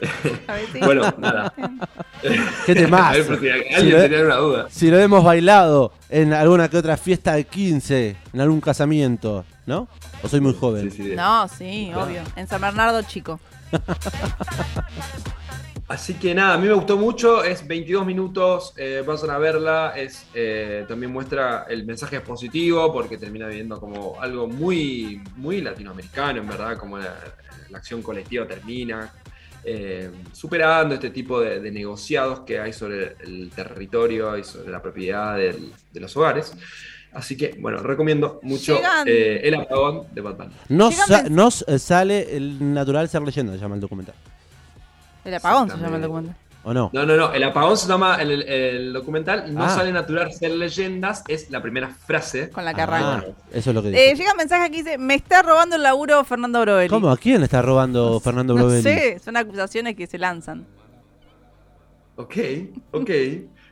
Bueno, 0.80 1.14
nada. 1.20 1.54
¿Qué 2.66 2.72
A 2.72 2.76
temazo? 2.76 3.12
ver, 3.14 3.28
por 3.28 3.40
si 3.40 3.50
alguien 3.50 3.90
lo- 3.92 4.02
tenía 4.02 4.26
una 4.26 4.36
duda. 4.38 4.68
Si 4.72 4.90
lo 4.90 4.98
hemos 5.00 5.24
bailado 5.24 5.94
en 6.10 6.34
alguna 6.34 6.70
que 6.70 6.78
otra 6.78 6.98
fiesta 6.98 7.34
de 7.34 7.44
15, 7.46 8.16
en 8.34 8.42
algún 8.42 8.62
casamiento, 8.62 9.46
¿no? 9.68 9.88
¿O 10.24 10.28
soy 10.28 10.42
muy 10.42 10.56
joven? 10.60 10.90
Sí, 10.92 11.04
sí. 11.04 11.14
No, 11.16 11.48
sí, 11.48 11.92
obvio. 11.94 12.24
En 12.36 12.48
San 12.48 12.62
Bernardo, 12.62 13.02
chico. 13.04 13.40
Así 15.92 16.14
que 16.14 16.34
nada, 16.34 16.54
a 16.54 16.58
mí 16.58 16.68
me 16.68 16.74
gustó 16.74 16.96
mucho, 16.96 17.44
es 17.44 17.68
22 17.68 18.06
minutos, 18.06 18.74
eh, 18.78 19.04
vayan 19.06 19.30
a 19.32 19.38
verla, 19.38 19.94
es, 19.98 20.26
eh, 20.34 20.86
también 20.88 21.12
muestra 21.12 21.66
el 21.70 21.86
mensaje 21.86 22.16
es 22.16 22.22
positivo 22.22 22.94
porque 22.94 23.18
termina 23.18 23.48
viendo 23.48 23.78
como 23.78 24.16
algo 24.22 24.48
muy, 24.48 25.22
muy 25.36 25.60
latinoamericano, 25.62 26.40
en 26.40 26.48
verdad, 26.48 26.78
como 26.78 26.98
la, 26.98 27.14
la 27.70 27.78
acción 27.78 28.02
colectiva 28.02 28.48
termina, 28.48 29.12
eh, 29.66 30.10
superando 30.32 30.96
este 30.96 31.10
tipo 31.10 31.42
de, 31.42 31.60
de 31.60 31.72
negociados 31.72 32.40
que 32.42 32.58
hay 32.60 32.72
sobre 32.72 33.16
el 33.26 33.50
territorio 33.54 34.38
y 34.38 34.46
sobre 34.46 34.72
la 34.72 34.82
propiedad 34.82 35.36
del- 35.38 35.74
de 35.92 36.00
los 36.00 36.16
hogares. 36.16 36.54
Así 37.12 37.36
que, 37.36 37.56
bueno, 37.60 37.80
recomiendo 37.80 38.40
mucho 38.44 38.78
eh, 39.12 39.42
El 39.44 39.56
apagón 39.56 40.04
de 40.14 40.22
Batman. 40.22 40.52
Sa- 41.06 41.24
eh, 41.68 41.78
sale 41.80 42.38
el 42.38 42.74
natural 42.74 43.10
ser 43.10 43.22
leyenda, 43.24 43.52
se 43.54 43.60
llama 43.60 43.76
el 43.76 43.82
documental. 43.82 44.16
El 45.26 45.34
apagón 45.36 45.70
se 45.70 45.78
llama 45.78 45.96
el 45.98 46.02
documental. 46.02 46.36
¿O 46.64 46.74
no? 46.76 46.92
No, 46.94 47.06
no, 47.08 47.16
no. 47.18 47.34
El 47.34 47.44
apagón 47.44 47.76
se 47.76 47.88
llama 47.88 48.18
el, 48.22 48.30
el- 48.32 48.44
el 48.48 48.94
documental. 48.94 49.52
No 49.54 49.64
Ah. 49.64 49.70
sale 49.70 49.92
natural 49.92 50.32
ser 50.32 50.52
leyendas. 50.52 51.24
Es 51.28 51.50
la 51.50 51.60
primera 51.62 51.90
frase. 51.90 52.52
Con 52.52 52.64
la 52.64 52.74
que 52.74 52.82
Ah, 52.82 52.84
arranca. 52.84 53.26
eso 53.52 53.70
es 53.72 53.76
lo 53.76 53.82
que 53.82 53.88
Eh, 53.90 53.92
dice. 53.92 54.16
llega 54.16 54.32
un 54.32 54.38
mensaje 54.38 54.66
aquí 54.66 54.78
dice, 54.84 54.98
me 55.00 55.16
está 55.16 55.42
robando 55.42 55.76
el 55.76 55.82
laburo 55.84 56.24
Fernando 56.24 56.62
Brovelli. 56.62 56.88
¿Cómo? 56.90 57.10
¿A 57.10 57.18
quién 57.18 57.42
está 57.42 57.64
robando 57.64 58.20
Fernando 58.20 58.54
No 58.54 58.60
Brovelli? 58.66 58.84
sé, 58.84 59.20
son 59.20 59.38
acusaciones 59.38 59.96
que 59.96 60.06
se 60.06 60.20
lanzan. 60.20 60.66
Ok, 62.16 62.36
ok. 62.92 63.10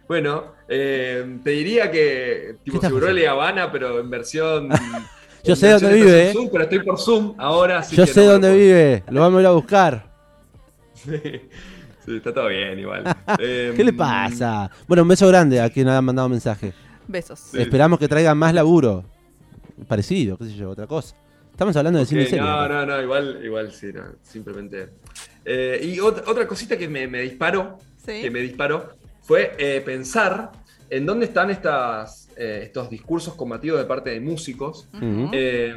bueno, 0.07 0.45
eh, 0.67 1.37
te 1.43 1.49
diría 1.51 1.91
que 1.91 2.55
tipo 2.63 2.79
y 3.15 3.25
Habana, 3.25 3.71
pero 3.71 3.99
en 3.99 4.09
versión. 4.09 4.69
Yo 5.43 5.55
sé 5.55 5.69
dónde 5.69 5.93
vive, 5.93 6.19
estación 6.21 6.33
Zoom, 6.33 6.49
pero 6.51 6.63
estoy 6.63 6.79
por 6.79 6.99
Zoom 6.99 7.35
ahora. 7.37 7.77
así 7.79 7.95
Yo 7.95 8.05
que 8.05 8.11
sé 8.13 8.25
no 8.25 8.31
dónde 8.33 8.57
vive, 8.57 9.03
lo 9.11 9.21
vamos 9.21 9.37
a 9.37 9.41
ir 9.41 9.47
a 9.47 9.51
buscar. 9.51 10.08
Sí, 12.05 12.15
está 12.15 12.33
todo 12.33 12.47
bien 12.47 12.79
igual. 12.79 13.03
Eh, 13.39 13.73
¿Qué 13.75 13.83
le 13.83 13.93
pasa? 13.93 14.69
Bueno, 14.87 15.03
un 15.03 15.09
beso 15.09 15.27
grande 15.27 15.59
a 15.61 15.69
quien 15.69 15.87
ha 15.89 16.01
mandado 16.01 16.27
mensaje. 16.29 16.73
Besos. 17.07 17.39
Sí. 17.39 17.61
Esperamos 17.61 17.99
que 17.99 18.07
traigan 18.07 18.37
más 18.37 18.53
laburo. 18.53 19.03
Parecido, 19.87 20.37
qué 20.37 20.45
sé 20.45 20.55
yo, 20.55 20.69
otra 20.71 20.87
cosa. 20.87 21.15
Estamos 21.51 21.75
hablando 21.75 21.99
de 21.99 22.05
cine 22.05 22.21
y 22.21 22.23
Ok, 22.25 22.29
serie. 22.29 22.45
no, 22.45 22.67
no, 22.67 22.85
no, 22.85 23.01
igual, 23.01 23.39
igual 23.43 23.71
sí, 23.71 23.87
no, 23.93 24.03
simplemente. 24.23 24.89
Eh, 25.45 25.79
y 25.83 25.97
ot- 25.97 26.23
otra 26.27 26.47
cosita 26.47 26.77
que 26.77 26.87
me, 26.87 27.07
me 27.07 27.21
disparó 27.21 27.77
Sí. 27.97 28.21
que 28.21 28.31
me 28.31 28.39
disparó 28.39 28.95
fue 29.21 29.55
eh, 29.57 29.81
pensar 29.85 30.51
en 30.89 31.05
dónde 31.05 31.25
están 31.25 31.49
estas, 31.49 32.28
eh, 32.41 32.61
estos 32.63 32.89
discursos 32.89 33.35
combativos 33.35 33.77
de 33.79 33.85
parte 33.85 34.11
de 34.11 34.21
músicos 34.21 34.87
eh, 35.33 35.73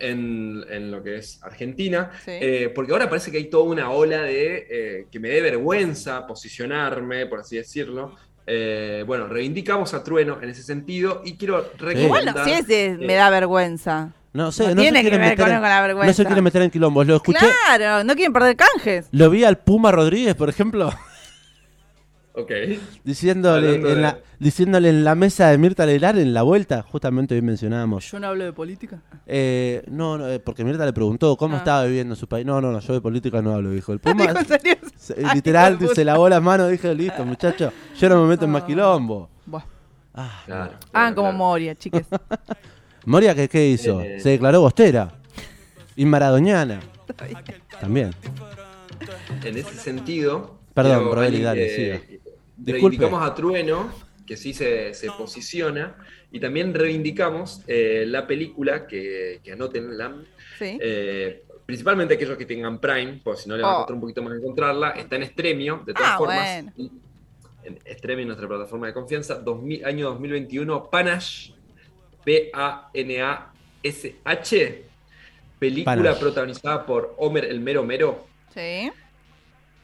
en, 0.00 0.64
en 0.70 0.90
lo 0.90 1.02
que 1.02 1.16
es 1.16 1.38
Argentina, 1.42 2.10
Sí. 2.24 2.30
eh, 2.32 2.72
porque 2.74 2.92
ahora 2.92 3.08
parece 3.10 3.30
que 3.30 3.36
hay 3.36 3.50
toda 3.50 3.64
una 3.64 3.90
ola 3.90 4.22
de 4.22 4.66
eh, 4.70 5.06
que 5.12 5.20
me 5.20 5.28
dé 5.28 5.42
vergüenza 5.42 6.26
posicionarme, 6.26 7.26
por 7.26 7.40
así 7.40 7.56
decirlo. 7.56 8.16
Eh, 8.46 9.04
bueno, 9.06 9.26
reivindicamos 9.28 9.92
a 9.92 10.02
Trueno 10.02 10.38
en 10.40 10.48
ese 10.48 10.62
sentido 10.62 11.20
y 11.24 11.36
quiero 11.36 11.70
recomendar... 11.78 12.08
Bueno, 12.08 12.44
sí, 12.44 12.50
es 12.52 12.66
de- 12.66 12.96
me 12.98 13.14
da 13.14 13.28
vergüenza. 13.28 14.12
No 14.32 14.52
sé, 14.52 14.68
No 14.68 14.74
no, 14.76 14.80
tiene 14.82 15.02
se 15.02 15.10
que 15.10 15.16
ver 15.18 15.20
meter 15.30 15.44
con- 15.44 15.54
en, 15.54 15.60
con 15.60 15.68
la 15.68 15.80
vergüenza. 15.82 16.06
No 16.06 16.12
se 16.14 16.24
quiere 16.24 16.40
meter 16.42 16.62
en 16.62 16.70
quilombos. 16.70 17.06
Lo 17.06 17.16
escuché, 17.16 17.38
Claro, 17.66 18.04
no 18.04 18.14
quieren 18.14 18.32
perder 18.32 18.56
canjes. 18.56 19.06
lo 19.12 19.28
vi 19.30 19.44
al 19.44 19.58
Puma 19.58 19.90
Rodríguez, 19.92 20.34
por 20.34 20.48
ejemplo, 20.48 20.90
Diciéndole 23.04 23.66
Hablando 23.68 23.88
en, 23.88 23.94
de- 23.96 24.00
la, 24.02 24.18
diciéndole 24.38 24.88
en 24.90 25.04
la 25.04 25.14
mesa 25.14 25.48
de 25.48 25.58
Mirta 25.58 25.84
Legrand 25.86 26.18
en 26.18 26.32
la 26.34 26.42
vuelta, 26.42 26.82
justamente 26.82 27.34
hoy 27.34 27.42
mencionábamos. 27.42 28.10
Yo 28.10 28.20
no 28.20 28.28
hablo 28.28 28.44
de 28.44 28.52
política. 28.52 29.00
Eh, 29.26 29.82
no, 29.88 30.18
no, 30.18 30.28
eh, 30.28 30.38
porque 30.38 30.64
Mirta 30.64 30.84
le 30.86 30.92
preguntó 30.92 31.36
cómo 31.36 31.56
Ah. 31.56 31.58
estaba 31.58 31.84
viviendo 31.84 32.14
en 32.14 32.20
su 32.20 32.28
país. 32.28 32.46
No, 32.46 32.60
no, 32.60 32.70
no, 32.72 32.80
yo 32.80 32.92
de 32.94 33.00
política 33.00 33.42
no 33.42 33.54
hablo, 33.54 33.70
dijo 33.70 33.92
el 33.92 33.98
Puma. 34.00 34.26
Dijo, 34.26 34.38
¿en 34.38 34.46
serio? 34.46 34.76
se- 34.96 35.14
Ay, 35.24 35.34
literal, 35.36 35.78
se 35.94 36.04
lavó 36.04 36.28
las 36.28 36.42
manos, 36.42 36.70
dije, 36.70 36.94
listo, 36.94 37.24
muchacho, 37.24 37.72
yo 37.98 38.08
no 38.08 38.22
me 38.22 38.28
meto 38.28 38.44
en 38.44 38.50
más 38.52 38.62
Ah. 38.62 38.66
quilombo. 38.66 39.28
Buah. 39.46 39.62
Ah, 40.14 40.42
Claro, 40.46 40.72
claro, 40.90 41.14
como 41.14 41.28
claro. 41.28 41.38
Moria, 41.38 41.74
chiques. 41.74 42.06
Moria, 43.04 43.34
¿qué, 43.34 43.48
qué 43.48 43.68
hizo? 43.68 44.00
Eh. 44.00 44.20
Se 44.20 44.30
declaró 44.30 44.60
bostera. 44.60 45.12
Y 45.96 46.04
maradoñana. 46.04 46.80
También. 47.80 48.10
En 49.44 49.56
ese 49.56 49.74
sentido. 49.74 50.58
Perdón, 50.74 51.18
Ali, 51.18 51.40
dale, 51.40 51.66
eh, 51.66 51.98
siga. 52.00 52.20
Reivindicamos 52.64 53.22
a 53.22 53.34
Trueno, 53.34 53.92
que 54.26 54.36
sí 54.36 54.52
se, 54.52 54.92
se 54.94 55.10
posiciona, 55.12 55.96
y 56.30 56.38
también 56.40 56.74
reivindicamos 56.74 57.62
eh, 57.66 58.04
la 58.06 58.26
película 58.26 58.86
que, 58.86 59.40
que 59.42 59.52
anoten 59.52 59.96
la, 59.96 60.14
Sí. 60.58 60.76
eh, 60.80 61.44
principalmente 61.64 62.14
aquellos 62.14 62.36
que 62.36 62.44
tengan 62.46 62.78
Prime, 62.80 63.20
porque 63.24 63.42
si 63.42 63.48
no 63.48 63.56
le 63.56 63.62
va 63.62 63.70
a 63.70 63.74
Oh. 63.74 63.78
costar 63.78 63.94
un 63.94 64.00
poquito 64.00 64.22
más 64.22 64.34
encontrarla, 64.36 64.90
está 64.90 65.16
en 65.16 65.24
Stremio, 65.26 65.82
de 65.86 65.94
todas 65.94 66.12
Ah, 66.12 66.18
formas. 66.18 66.64
bueno. 66.76 66.90
En 67.64 67.78
Stremio, 67.96 68.24
nuestra 68.26 68.48
plataforma 68.48 68.86
de 68.86 68.92
confianza, 68.94 69.34
2000 69.36 69.84
año 69.84 70.06
2021, 70.10 70.88
Panache, 70.90 71.52
P-A-N-A-S-H, 73.82 74.82
película 75.58 75.96
Panache. 75.96 76.20
protagonizada 76.20 76.86
por 76.86 77.14
Homer 77.18 77.44
el 77.46 77.60
Mero 77.60 77.84
Mero. 77.84 78.26
Sí. 78.54 78.90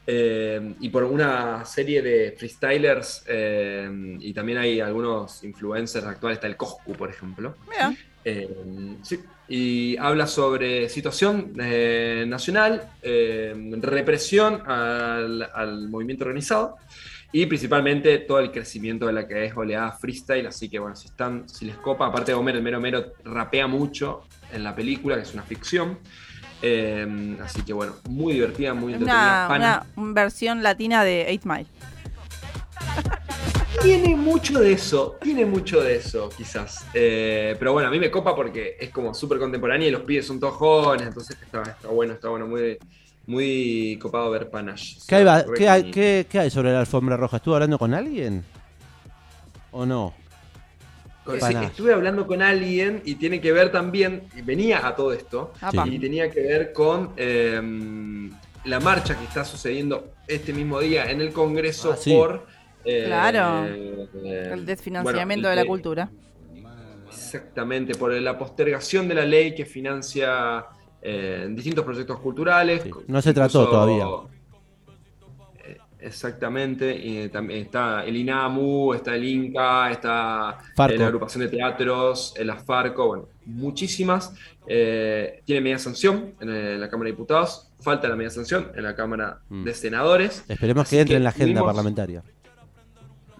Eh, 0.07 0.75
y 0.81 0.91
por 0.91 1.05
una 1.05 1.65
serie 1.65 2.03
de 2.03 2.35
freestylers 2.37 3.25
eh, 3.27 4.17
y 4.21 4.35
también 4.35 4.59
hay 4.59 4.81
algunos 4.81 5.43
influencers 5.45 6.05
actuales, 6.05 6.37
está 6.37 6.47
el 6.47 6.57
Coscu, 6.57 6.93
por 6.93 7.09
ejemplo. 7.09 7.57
Mira. 7.71 7.95
Eh, 8.27 8.97
sí, 9.03 9.21
y 9.49 9.97
habla 9.99 10.27
sobre 10.27 10.89
situación 10.89 11.53
nacional, 11.55 12.91
represión 13.03 14.63
al, 14.67 15.49
al 15.53 15.89
movimiento 15.91 16.25
organizado 16.25 16.77
y 17.35 17.47
principalmente 17.47 18.19
todo 18.21 18.39
el 18.39 18.53
crecimiento 18.53 19.07
de 19.07 19.13
la 19.13 19.27
que 19.27 19.47
es 19.47 19.57
oleada 19.57 19.91
freestyle. 19.91 20.47
Así 20.47 20.69
que 20.69 20.79
bueno, 20.79 20.95
si 20.95 21.09
están, 21.09 21.49
si 21.49 21.67
les 21.67 21.77
copa, 21.77 22.07
aparte 22.07 22.31
de 22.31 22.37
Homer 22.37 22.55
el 22.55 22.63
Mero 22.63 22.81
Mero 22.81 23.13
rapea 23.25 23.67
mucho 23.67 24.23
en 24.53 24.63
la 24.63 24.75
película, 24.75 25.17
que 25.17 25.23
es 25.23 25.35
una 25.35 25.43
ficción. 25.43 25.99
Eh, 26.67 27.37
así 27.45 27.61
que 27.63 27.75
bueno, 27.75 27.93
muy 28.09 28.33
divertida, 28.33 28.73
muy 28.73 28.95
entretenida. 28.95 29.47
Una, 29.55 29.87
una 29.97 30.13
versión 30.15 30.63
latina 30.63 31.05
de 31.05 31.27
8 31.29 31.47
Mile. 31.47 31.67
Tiene 33.83 34.17
mucho 34.17 34.61
de 34.61 34.73
eso, 34.73 35.19
tiene 35.21 35.45
mucho 35.45 35.83
de 35.83 35.97
eso, 35.97 36.31
quizás. 36.35 36.87
Eh, 36.95 37.55
pero 37.59 37.75
bueno, 37.75 37.89
a 37.89 37.93
mí 37.93 37.99
me 37.99 38.11
copa 38.11 38.35
porque 38.35 38.77
es 38.81 38.89
como 38.89 39.13
súper 39.13 39.39
contemporánea 39.39 39.89
y 39.89 39.91
los 39.91 40.03
pibes 40.03 40.27
son 40.27 40.41
todos 40.41 40.55
jóvenes, 40.55 41.09
entonces 41.09 41.37
está, 41.43 41.61
está 41.63 41.89
bueno, 41.89 42.15
está 42.15 42.29
bueno, 42.31 42.47
muy, 42.47 42.79
muy 43.27 43.99
copado 44.01 44.31
ver 44.31 44.49
Panache. 44.49 44.97
¿Qué 45.07 45.17
hay, 45.17 45.25
qué 45.59 45.69
hay- 45.69 45.91
qué- 45.91 46.27
qué 46.31 46.39
hay 46.39 46.51
sobre 46.51 46.73
la 46.73 46.81
alfombra 46.81 47.19
roja? 47.19 47.37
¿Estuvo 47.37 47.55
hablando 47.57 47.79
con 47.79 47.93
alguien? 47.93 48.43
¿O 49.71 49.85
no? 49.85 50.15
Sí, 51.25 51.55
estuve 51.65 51.93
hablando 51.95 52.27
con 52.27 52.43
alguien 52.43 53.03
y 53.05 53.15
tiene 53.15 53.41
que 53.41 53.51
ver 53.53 53.73
también, 53.73 54.29
y 54.37 54.43
venía 54.43 54.87
a 54.87 54.95
todo 54.95 55.13
esto, 55.13 55.53
y 55.73 55.99
tenía 55.99 56.31
que 56.31 56.41
ver 56.41 56.73
con 56.73 57.15
eh, 57.17 57.61
la 58.65 58.81
marcha 58.81 59.17
que 59.19 59.25
está 59.25 59.45
sucediendo 59.45 60.13
este 60.29 60.53
mismo 60.53 60.81
día 60.81 61.11
en 61.11 61.21
el 61.21 61.33
Congreso 61.33 61.93
Ah, 61.93 61.97
sí. 61.97 62.15
por... 62.15 62.47
eh, 62.85 63.05
Claro. 63.07 63.67
eh, 63.67 64.51
El 64.53 64.67
desfinanciamiento 64.67 65.43
bueno, 65.43 65.51
de 65.51 65.57
la 65.57 65.63
el- 65.63 65.69
cultura. 65.69 66.11
Exactamente, 67.09 67.95
por 67.95 68.13
la 68.13 68.37
postergación 68.39 69.09
de 69.09 69.15
la 69.15 69.25
ley 69.25 69.55
que 69.55 69.65
financia 69.65 70.65
eh, 71.01 71.47
distintos 71.51 71.85
proyectos 71.85 72.19
culturales. 72.21 72.83
Sí, 72.83 72.91
no 73.07 73.23
se 73.23 73.33
trató 73.33 73.69
todavía. 73.69 74.07
Eh, 76.05 76.09
Exactamente, 76.09 77.29
también 77.33 77.63
está 77.65 78.05
el 78.05 78.17
INAMU, 78.17 78.93
está 78.95 79.15
el 79.15 79.25
INCA, 79.25 79.91
está 79.91 80.59
eh, 80.89 80.99
la 80.99 81.07
agrupación 81.07 81.45
de 81.45 81.49
teatros, 81.51 82.35
el 82.37 82.51
AFARCO, 82.51 83.07
bueno, 83.07 83.29
muchísimas. 83.47 84.33
Eh, 84.67 85.41
tiene 85.45 85.61
media 85.61 85.79
sanción 85.79 86.35
en 86.41 86.51
eh, 86.51 86.79
la 86.79 86.89
Cámara 86.89 87.09
de 87.09 87.13
Diputados, 87.13 87.69
falta 87.81 88.09
la 88.09 88.17
media 88.17 88.31
sanción 88.31 88.71
en 88.75 88.83
la 88.85 88.95
Cámara 88.95 89.39
Mm. 89.49 89.65
de 89.65 89.75
Senadores. 89.75 90.45
Esperemos 90.49 90.89
que 90.89 91.01
entre 91.01 91.15
que 91.15 91.17
en 91.17 91.25
la 91.25 91.31
agenda 91.31 91.65
parlamentaria. 91.65 92.23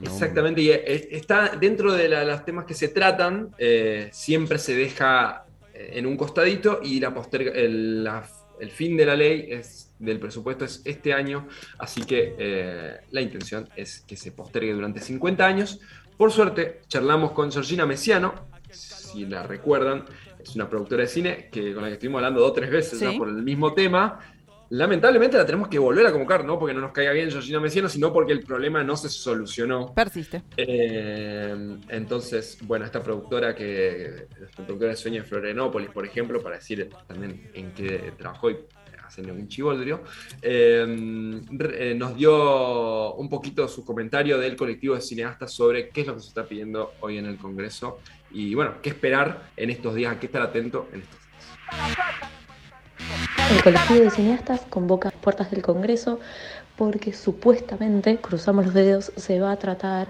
Exactamente, 0.03 0.61
y 0.61 0.71
eh, 0.71 1.09
está 1.13 1.51
dentro 1.61 1.93
de 1.93 2.09
la- 2.09 2.25
los 2.25 2.45
temas 2.45 2.65
que 2.65 2.75
se 2.75 2.89
tratan, 2.89 3.51
eh, 3.59 4.09
siempre 4.13 4.59
se 4.59 4.75
deja 4.75 5.45
eh, 5.73 5.93
en 5.99 6.07
un 6.07 6.17
costadito 6.17 6.81
y 6.83 6.99
la 7.01 7.15
posterga- 7.15 7.53
el, 7.55 8.05
la- 8.05 8.25
el 8.61 8.71
fin 8.71 8.97
de 8.97 9.07
la 9.07 9.17
ley 9.17 9.47
es, 9.51 9.93
del 9.99 10.19
presupuesto 10.19 10.65
es 10.65 10.83
este 10.85 11.13
año, 11.13 11.49
así 11.79 12.03
que 12.03 12.35
eh, 12.39 12.97
la 13.11 13.21
intención 13.21 13.69
es 13.77 14.01
que 14.07 14.17
se 14.17 14.33
postergue 14.33 14.73
durante 14.73 15.01
50 15.01 15.47
años. 15.47 15.81
Por 16.17 16.33
suerte, 16.33 16.81
charlamos 16.89 17.33
con 17.33 17.51
Georgina 17.51 17.87
Messiano, 17.87 18.35
si 18.71 19.27
la 19.27 19.43
recuerdan, 19.43 20.05
es 20.39 20.55
una 20.55 20.69
productora 20.69 21.03
de 21.03 21.09
cine 21.09 21.49
que, 21.51 21.73
con 21.73 21.83
la 21.83 21.89
que 21.89 21.95
estuvimos 21.95 22.19
hablando 22.19 22.41
dos 22.41 22.51
o 22.51 22.55
tres 22.55 22.71
veces 22.71 23.01
ya 23.01 23.13
por 23.13 23.29
el 23.29 23.43
mismo 23.43 23.73
tema. 23.73 24.21
Lamentablemente 24.75 25.37
la 25.37 25.47
tenemos 25.47 25.69
que 25.69 25.79
volver 25.79 26.05
a 26.05 26.11
convocar, 26.11 26.45
no 26.45 26.59
porque 26.59 26.75
no 26.75 26.81
nos 26.81 26.91
caiga 26.91 27.13
bien 27.13 27.31
Georgina 27.31 27.61
Messiano, 27.61 27.89
sino 27.89 28.13
porque 28.13 28.33
el 28.33 28.43
problema 28.43 28.83
no 28.83 28.97
se 28.97 29.09
solucionó. 29.09 29.95
Persiste. 29.95 30.43
Eh, 30.57 31.79
entonces, 31.89 32.59
bueno, 32.63 32.85
esta 32.85 33.01
productora 33.01 33.55
que, 33.55 34.27
la 34.41 34.49
productora 34.49 34.91
de 34.91 34.97
Sueño 34.97 35.23
de 35.23 35.29
Florianópolis, 35.29 35.91
por 35.91 36.05
ejemplo, 36.05 36.43
para 36.43 36.57
decir 36.57 36.91
también 37.07 37.53
en 37.55 37.73
qué 37.73 38.15
trabajó 38.19 38.51
y 38.51 38.57
hacen 39.07 39.31
un 39.31 39.47
chivoldrio, 39.47 40.03
eh, 40.43 40.85
eh, 40.85 41.95
nos 41.97 42.17
dio 42.17 43.15
un 43.15 43.29
poquito 43.29 43.69
su 43.69 43.85
comentario 43.85 44.39
del 44.39 44.57
colectivo 44.57 44.97
de 44.97 45.03
cineastas 45.03 45.53
sobre 45.53 45.91
qué 45.91 46.01
es 46.01 46.09
lo 46.09 46.15
que 46.15 46.21
se 46.21 46.29
está 46.29 46.47
pidiendo 46.47 46.95
hoy 46.99 47.19
en 47.19 47.27
el 47.27 47.37
Congreso 47.37 48.01
y 48.33 48.57
bueno, 48.57 48.83
qué 48.83 48.89
esperar 48.89 49.51
en 49.57 49.71
estos 49.71 49.95
días, 49.95 50.17
a 50.17 50.19
qué 50.19 50.27
estar 50.27 50.43
atento 50.43 50.89
en 50.93 51.03
estos 51.03 51.21
días. 51.21 51.25
El 53.55 53.63
colectivo 53.63 54.01
de 54.01 54.11
cineastas 54.11 54.63
convoca 54.69 55.11
las 55.13 55.21
puertas 55.21 55.53
del 55.53 55.63
Congreso 55.63 56.19
porque 56.75 57.13
supuestamente, 57.13 58.17
cruzamos 58.17 58.65
los 58.65 58.75
dedos, 58.75 59.13
se 59.15 59.39
va 59.39 59.53
a 59.53 59.57
tratar 59.61 60.09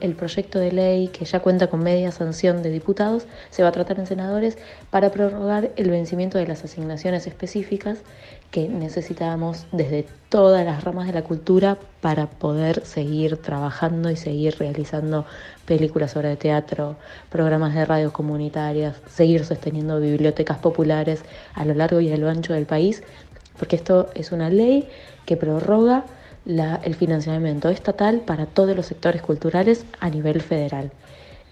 el 0.00 0.14
proyecto 0.14 0.60
de 0.60 0.70
ley 0.70 1.08
que 1.08 1.24
ya 1.24 1.40
cuenta 1.40 1.66
con 1.66 1.82
media 1.82 2.12
sanción 2.12 2.62
de 2.62 2.70
diputados, 2.70 3.26
se 3.50 3.64
va 3.64 3.70
a 3.70 3.72
tratar 3.72 3.98
en 3.98 4.06
senadores 4.06 4.58
para 4.90 5.10
prorrogar 5.10 5.72
el 5.74 5.90
vencimiento 5.90 6.38
de 6.38 6.46
las 6.46 6.62
asignaciones 6.62 7.26
específicas 7.26 7.98
que 8.50 8.68
necesitamos 8.68 9.66
desde 9.72 10.06
todas 10.28 10.64
las 10.64 10.82
ramas 10.84 11.06
de 11.06 11.12
la 11.12 11.22
cultura 11.22 11.78
para 12.00 12.26
poder 12.28 12.84
seguir 12.84 13.36
trabajando 13.36 14.10
y 14.10 14.16
seguir 14.16 14.56
realizando 14.58 15.26
películas 15.66 16.12
sobre 16.12 16.36
teatro, 16.36 16.96
programas 17.30 17.74
de 17.74 17.84
radios 17.84 18.12
comunitarias, 18.12 18.96
seguir 19.08 19.44
sosteniendo 19.44 20.00
bibliotecas 20.00 20.58
populares 20.58 21.24
a 21.54 21.64
lo 21.64 21.74
largo 21.74 22.00
y 22.00 22.10
a 22.10 22.16
lo 22.16 22.28
ancho 22.28 22.54
del 22.54 22.66
país, 22.66 23.02
porque 23.58 23.76
esto 23.76 24.08
es 24.14 24.32
una 24.32 24.48
ley 24.48 24.88
que 25.26 25.36
prorroga 25.36 26.04
el 26.46 26.94
financiamiento 26.94 27.68
estatal 27.68 28.20
para 28.20 28.46
todos 28.46 28.74
los 28.74 28.86
sectores 28.86 29.20
culturales 29.20 29.84
a 30.00 30.08
nivel 30.08 30.40
federal. 30.40 30.90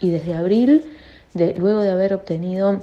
Y 0.00 0.10
desde 0.10 0.34
abril, 0.34 0.84
luego 1.34 1.82
de 1.82 1.90
haber 1.90 2.14
obtenido 2.14 2.80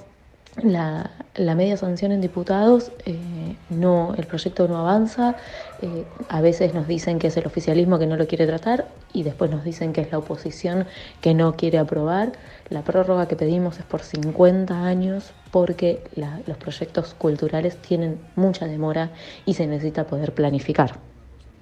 la, 0.62 1.12
la 1.36 1.56
media 1.56 1.78
sanción 1.78 2.12
en 2.12 2.22
diputados, 2.22 2.92
eh, 3.06 3.56
no, 3.70 4.14
el 4.16 4.26
proyecto 4.26 4.68
no 4.68 4.78
avanza. 4.78 5.36
eh, 5.82 6.06
a 6.30 6.42
veces 6.42 6.74
nos 6.74 6.88
dicen 6.88 7.20
que 7.20 7.28
es 7.28 7.38
el 7.38 7.46
oficialismo 7.48 7.98
que 7.98 8.06
no 8.06 8.16
lo 8.16 8.28
quiere 8.28 8.46
tratar 8.46 8.88
y 9.14 9.24
después 9.24 9.50
nos 9.50 9.64
dicen 9.64 9.94
que 9.94 10.02
es 10.02 10.12
la 10.12 10.20
oposición 10.20 10.86
que 11.22 11.34
no 11.34 11.56
quiere 11.56 11.80
aprobar. 11.80 12.34
La 12.70 12.84
prórroga 12.84 13.28
que 13.28 13.36
pedimos 13.36 13.80
es 13.80 13.86
por 13.86 14.02
50 14.02 14.86
años 14.86 15.32
porque 15.52 16.04
los 16.46 16.58
proyectos 16.58 17.14
culturales 17.16 17.78
tienen 17.78 18.20
mucha 18.36 18.66
demora 18.66 19.10
y 19.46 19.56
se 19.56 19.68
necesita 19.68 20.06
poder 20.06 20.34
planificar. 20.34 21.00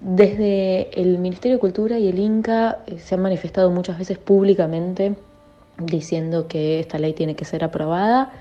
Desde 0.02 1.00
el 1.00 1.18
Ministerio 1.20 1.58
de 1.58 1.62
Cultura 1.62 2.00
y 2.00 2.08
el 2.10 2.20
Inca 2.20 2.80
eh, 2.88 3.00
se 3.00 3.16
han 3.16 3.22
manifestado 3.22 3.70
muchas 3.72 3.98
veces 3.98 4.18
públicamente 4.18 5.16
diciendo 5.78 6.48
que 6.48 6.80
esta 6.80 7.00
ley 7.00 7.14
tiene 7.14 7.36
que 7.36 7.46
ser 7.46 7.64
aprobada 7.64 8.32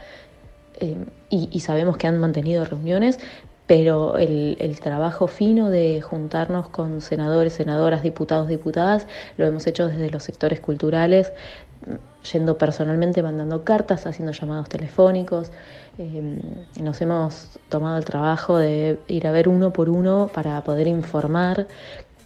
eh, 0.80 0.96
y, 1.30 1.60
sabemos 1.60 1.96
que 1.96 2.06
han 2.06 2.18
mantenido 2.18 2.64
reuniones, 2.64 3.18
pero 3.66 4.18
el, 4.18 4.80
trabajo 4.80 5.28
fino 5.28 5.70
de 5.70 6.00
juntarnos 6.00 6.68
con 6.68 7.00
senadores, 7.00 7.52
senadoras, 7.52 8.02
diputados, 8.02 8.48
diputadas, 8.48 9.06
lo 9.36 9.46
hemos 9.46 9.66
hecho 9.66 9.86
desde 9.88 10.10
los 10.10 10.24
sectores 10.24 10.60
culturales, 10.60 11.32
yendo 12.32 12.58
personalmente 12.58 13.22
mandando 13.22 13.62
cartas, 13.64 14.06
haciendo 14.06 14.32
llamados 14.32 14.68
telefónicos. 14.68 15.52
Eh, 15.98 16.40
nos 16.80 17.00
hemos 17.00 17.58
tomado 17.68 17.98
el 17.98 18.04
trabajo 18.04 18.58
de 18.58 18.98
ir 19.06 19.26
a 19.26 19.32
ver 19.32 19.48
uno 19.48 19.72
por 19.72 19.88
uno 19.88 20.30
para 20.32 20.62
poder 20.64 20.86
informar 20.88 21.68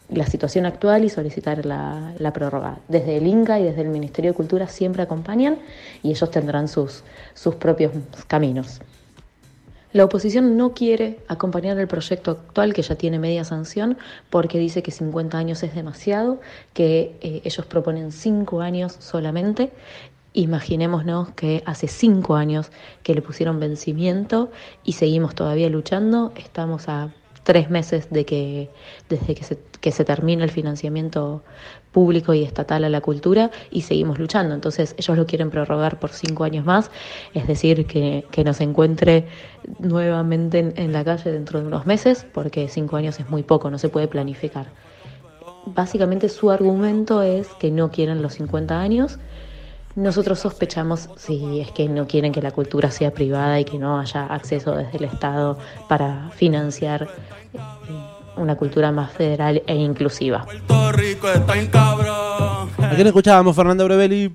la 0.08 0.26
situación 0.26 0.66
actual 0.66 1.04
y 1.04 1.08
solicitar 1.08 1.64
la, 1.64 2.12
la 2.18 2.32
prórroga. 2.32 2.78
Desde 2.88 3.16
el 3.16 3.26
INCA 3.26 3.60
y 3.60 3.64
desde 3.64 3.82
el 3.82 3.88
Ministerio 3.88 4.32
de 4.32 4.36
Cultura 4.36 4.68
siempre 4.68 5.02
acompañan 5.02 5.58
y 6.02 6.10
ellos 6.10 6.30
tendrán 6.30 6.68
sus, 6.68 7.04
sus 7.34 7.54
propios 7.54 7.92
caminos. 8.26 8.80
La 9.94 10.04
oposición 10.04 10.56
no 10.56 10.74
quiere 10.74 11.20
acompañar 11.28 11.78
el 11.78 11.86
proyecto 11.86 12.32
actual 12.32 12.74
que 12.74 12.82
ya 12.82 12.96
tiene 12.96 13.20
media 13.20 13.44
sanción 13.44 13.96
porque 14.28 14.58
dice 14.58 14.82
que 14.82 14.90
50 14.90 15.38
años 15.38 15.62
es 15.62 15.72
demasiado, 15.72 16.40
que 16.72 17.16
eh, 17.20 17.42
ellos 17.44 17.64
proponen 17.66 18.10
5 18.10 18.60
años 18.60 18.96
solamente. 18.98 19.70
Imaginémonos 20.32 21.28
que 21.36 21.62
hace 21.64 21.86
5 21.86 22.34
años 22.34 22.72
que 23.04 23.14
le 23.14 23.22
pusieron 23.22 23.60
vencimiento 23.60 24.50
y 24.82 24.94
seguimos 24.94 25.36
todavía 25.36 25.70
luchando. 25.70 26.32
Estamos 26.34 26.88
a 26.88 27.14
tres 27.44 27.70
meses 27.70 28.10
de 28.10 28.24
que, 28.24 28.70
desde 29.08 29.34
que 29.34 29.44
se, 29.44 29.58
que 29.80 29.92
se 29.92 30.04
termine 30.04 30.42
el 30.42 30.50
financiamiento 30.50 31.42
público 31.92 32.34
y 32.34 32.42
estatal 32.42 32.82
a 32.84 32.88
la 32.88 33.00
cultura 33.00 33.50
y 33.70 33.82
seguimos 33.82 34.18
luchando. 34.18 34.54
Entonces 34.54 34.94
ellos 34.98 35.16
lo 35.16 35.26
quieren 35.26 35.50
prorrogar 35.50 36.00
por 36.00 36.10
cinco 36.10 36.44
años 36.44 36.64
más, 36.64 36.90
es 37.34 37.46
decir, 37.46 37.86
que, 37.86 38.24
que 38.30 38.42
nos 38.42 38.60
encuentre 38.60 39.26
nuevamente 39.78 40.58
en, 40.58 40.74
en 40.76 40.92
la 40.92 41.04
calle 41.04 41.30
dentro 41.30 41.60
de 41.60 41.66
unos 41.66 41.86
meses, 41.86 42.26
porque 42.34 42.68
cinco 42.68 42.96
años 42.96 43.20
es 43.20 43.30
muy 43.30 43.44
poco, 43.44 43.70
no 43.70 43.78
se 43.78 43.88
puede 43.88 44.08
planificar. 44.08 44.66
Básicamente 45.66 46.28
su 46.28 46.50
argumento 46.50 47.22
es 47.22 47.48
que 47.60 47.70
no 47.70 47.90
quieren 47.90 48.20
los 48.20 48.34
50 48.34 48.78
años. 48.78 49.18
Nosotros 49.96 50.40
sospechamos 50.40 51.08
si 51.16 51.60
es 51.60 51.70
que 51.70 51.88
no 51.88 52.08
quieren 52.08 52.32
que 52.32 52.42
la 52.42 52.50
cultura 52.50 52.90
sea 52.90 53.12
privada 53.12 53.60
y 53.60 53.64
que 53.64 53.78
no 53.78 54.00
haya 54.00 54.26
acceso 54.26 54.74
desde 54.74 54.98
el 54.98 55.04
Estado 55.04 55.56
para 55.88 56.30
financiar 56.30 57.08
eh, 57.52 57.58
una 58.36 58.56
cultura 58.56 58.90
más 58.90 59.12
federal 59.12 59.62
e 59.66 59.76
inclusiva. 59.76 60.44
Puerto 60.44 60.92
Rico 60.92 61.28
está 61.28 61.56
en 61.56 61.68
cabrón. 61.68 62.70
¿A 62.78 62.92
quién 62.94 63.06
escuchábamos, 63.06 63.54
Fernando 63.54 63.84
Brevelli? 63.84 64.34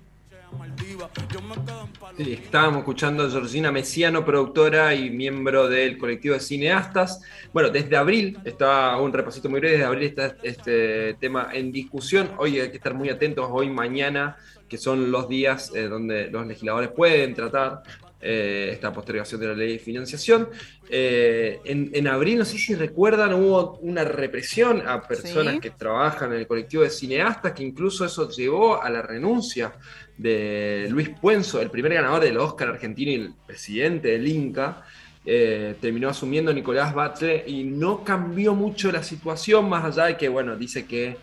Sí, 2.19 2.33
estábamos 2.33 2.79
escuchando 2.79 3.23
a 3.23 3.29
Georgina 3.29 3.71
Messiano, 3.71 4.25
productora 4.25 4.93
y 4.93 5.09
miembro 5.09 5.69
del 5.69 5.97
colectivo 5.97 6.33
de 6.33 6.41
cineastas. 6.41 7.21
Bueno, 7.53 7.69
desde 7.69 7.95
abril, 7.95 8.37
está 8.43 8.97
un 8.97 9.13
repasito 9.13 9.49
muy 9.49 9.61
breve, 9.61 9.77
desde 9.77 9.87
abril 9.87 10.03
está 10.09 10.35
este 10.43 11.13
tema 11.13 11.47
en 11.53 11.71
discusión. 11.71 12.31
Hoy 12.37 12.59
hay 12.59 12.71
que 12.71 12.75
estar 12.75 12.93
muy 12.93 13.07
atentos, 13.07 13.47
hoy, 13.49 13.69
mañana, 13.69 14.35
que 14.67 14.77
son 14.77 15.09
los 15.11 15.29
días 15.29 15.71
eh, 15.73 15.83
donde 15.83 16.29
los 16.29 16.45
legisladores 16.45 16.89
pueden 16.89 17.33
tratar 17.35 17.83
eh, 18.21 18.69
esta 18.73 18.91
postergación 18.91 19.39
de 19.41 19.47
la 19.47 19.53
ley 19.53 19.73
de 19.73 19.79
financiación. 19.79 20.49
Eh, 20.89 21.59
en, 21.65 21.89
en 21.93 22.07
abril, 22.07 22.39
no 22.39 22.45
sé 22.45 22.57
si 22.57 22.75
recuerdan, 22.75 23.33
hubo 23.33 23.77
una 23.81 24.03
represión 24.03 24.87
a 24.87 25.01
personas 25.07 25.55
Sí. 25.55 25.59
que 25.61 25.69
trabajan 25.71 26.33
en 26.33 26.39
el 26.39 26.47
colectivo 26.47 26.83
de 26.83 26.89
cineastas, 26.89 27.53
que 27.53 27.63
incluso 27.63 28.05
eso 28.05 28.29
llevó 28.29 28.81
a 28.81 28.89
la 28.89 29.01
renuncia 29.01 29.73
de 30.17 30.87
Luis 30.89 31.09
Puenzo, 31.21 31.61
el 31.61 31.69
primer 31.69 31.93
ganador 31.93 32.21
del 32.21 32.37
Oscar 32.37 32.69
argentino 32.69 33.11
y 33.11 33.15
el 33.15 33.33
presidente 33.47 34.09
del 34.09 34.27
Inca. 34.27 34.83
Eh, 35.25 35.75
terminó 35.79 36.09
asumiendo 36.09 36.51
Nicolás 36.53 36.93
Batle 36.93 37.43
y 37.45 37.63
no 37.63 38.03
cambió 38.03 38.55
mucho 38.55 38.91
la 38.91 39.03
situación, 39.03 39.69
más 39.69 39.83
allá 39.85 40.05
de 40.07 40.17
que, 40.17 40.27
bueno, 40.27 40.55
dice 40.55 40.85
que 40.85 41.17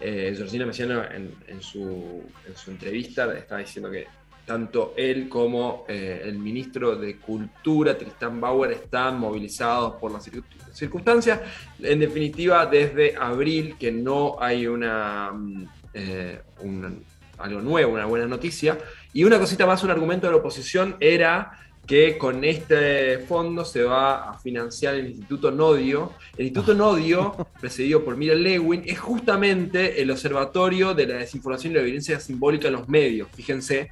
eh, 0.00 0.32
Georgina 0.36 0.66
Messiano 0.66 1.04
en, 1.04 1.32
en 1.46 1.62
su, 1.62 2.24
en 2.48 2.56
su 2.56 2.70
entrevista 2.72 3.32
estaba 3.36 3.60
diciendo 3.60 3.90
que 3.90 4.06
tanto 4.46 4.92
él 4.96 5.28
como 5.28 5.84
eh, 5.88 6.22
el 6.24 6.38
ministro 6.38 6.96
de 6.96 7.16
Cultura, 7.16 7.96
Tristan 7.96 8.40
Bauer, 8.40 8.72
están 8.72 9.18
movilizados 9.18 9.94
por 9.94 10.10
las 10.12 10.26
circun- 10.26 10.44
circunstancias. 10.72 11.40
En 11.80 12.00
definitiva, 12.00 12.66
desde 12.66 13.14
abril 13.16 13.76
que 13.78 13.92
no 13.92 14.36
hay 14.40 14.66
una, 14.66 15.30
mm, 15.32 15.64
eh, 15.94 16.40
un- 16.60 17.04
algo 17.38 17.60
nuevo, 17.60 17.92
una 17.94 18.06
buena 18.06 18.26
noticia. 18.26 18.78
Y 19.12 19.24
una 19.24 19.38
cosita 19.38 19.66
más, 19.66 19.82
un 19.84 19.90
argumento 19.90 20.26
de 20.26 20.32
la 20.32 20.38
oposición 20.38 20.96
era 21.00 21.58
que 21.86 22.16
con 22.16 22.44
este 22.44 23.18
fondo 23.20 23.64
se 23.64 23.82
va 23.82 24.30
a 24.30 24.38
financiar 24.38 24.94
el 24.94 25.06
Instituto 25.08 25.50
Nodio. 25.50 26.12
El 26.36 26.46
Instituto 26.46 26.74
Nodio, 26.74 27.34
presidido 27.60 28.04
por 28.04 28.16
Mira 28.16 28.34
Lewin, 28.36 28.82
es 28.86 28.98
justamente 29.00 30.00
el 30.00 30.10
observatorio 30.12 30.94
de 30.94 31.06
la 31.06 31.14
desinformación 31.16 31.72
y 31.72 31.76
la 31.76 31.82
violencia 31.82 32.20
simbólica 32.20 32.68
en 32.68 32.74
los 32.74 32.88
medios. 32.88 33.28
Fíjense 33.34 33.90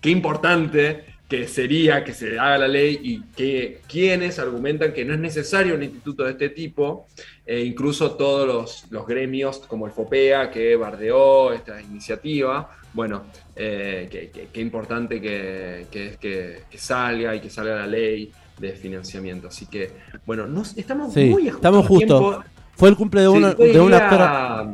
qué 0.00 0.10
importante 0.10 1.04
que 1.28 1.48
sería 1.48 2.04
que 2.04 2.14
se 2.14 2.38
haga 2.38 2.56
la 2.58 2.68
ley 2.68 3.00
y 3.02 3.20
que 3.34 3.80
quienes 3.88 4.38
argumentan 4.38 4.92
que 4.92 5.04
no 5.04 5.12
es 5.14 5.18
necesario 5.18 5.74
un 5.74 5.82
instituto 5.82 6.22
de 6.22 6.30
este 6.32 6.50
tipo, 6.50 7.08
e 7.44 7.62
incluso 7.64 8.12
todos 8.12 8.46
los, 8.46 8.86
los 8.90 9.06
gremios 9.08 9.58
como 9.66 9.86
el 9.86 9.92
FOPEA 9.92 10.50
que 10.52 10.76
bardeó 10.76 11.52
esta 11.52 11.80
iniciativa, 11.82 12.70
bueno, 12.92 13.24
eh, 13.56 14.06
qué 14.08 14.30
que, 14.30 14.48
que 14.52 14.60
importante 14.60 15.20
que, 15.20 15.86
que 15.90 16.06
es 16.10 16.16
que, 16.16 16.62
salga 16.78 17.34
y 17.34 17.40
que 17.40 17.50
salga 17.50 17.74
la 17.74 17.86
ley 17.88 18.30
de 18.58 18.72
financiamiento. 18.72 19.48
Así 19.48 19.66
que, 19.66 19.90
bueno, 20.24 20.46
nos, 20.46 20.76
estamos 20.78 21.12
Sí, 21.12 21.24
muy 21.24 21.48
estamos 21.48 21.86
justo. 21.88 22.44
Fue 22.76 22.88
el 22.88 22.96
cumple 22.96 23.22
de, 23.22 23.26
Sí, 23.30 23.32
uno, 23.36 23.50
yo 23.50 23.56
de 23.64 23.72
diría- 23.72 23.96
actor. 24.08 24.68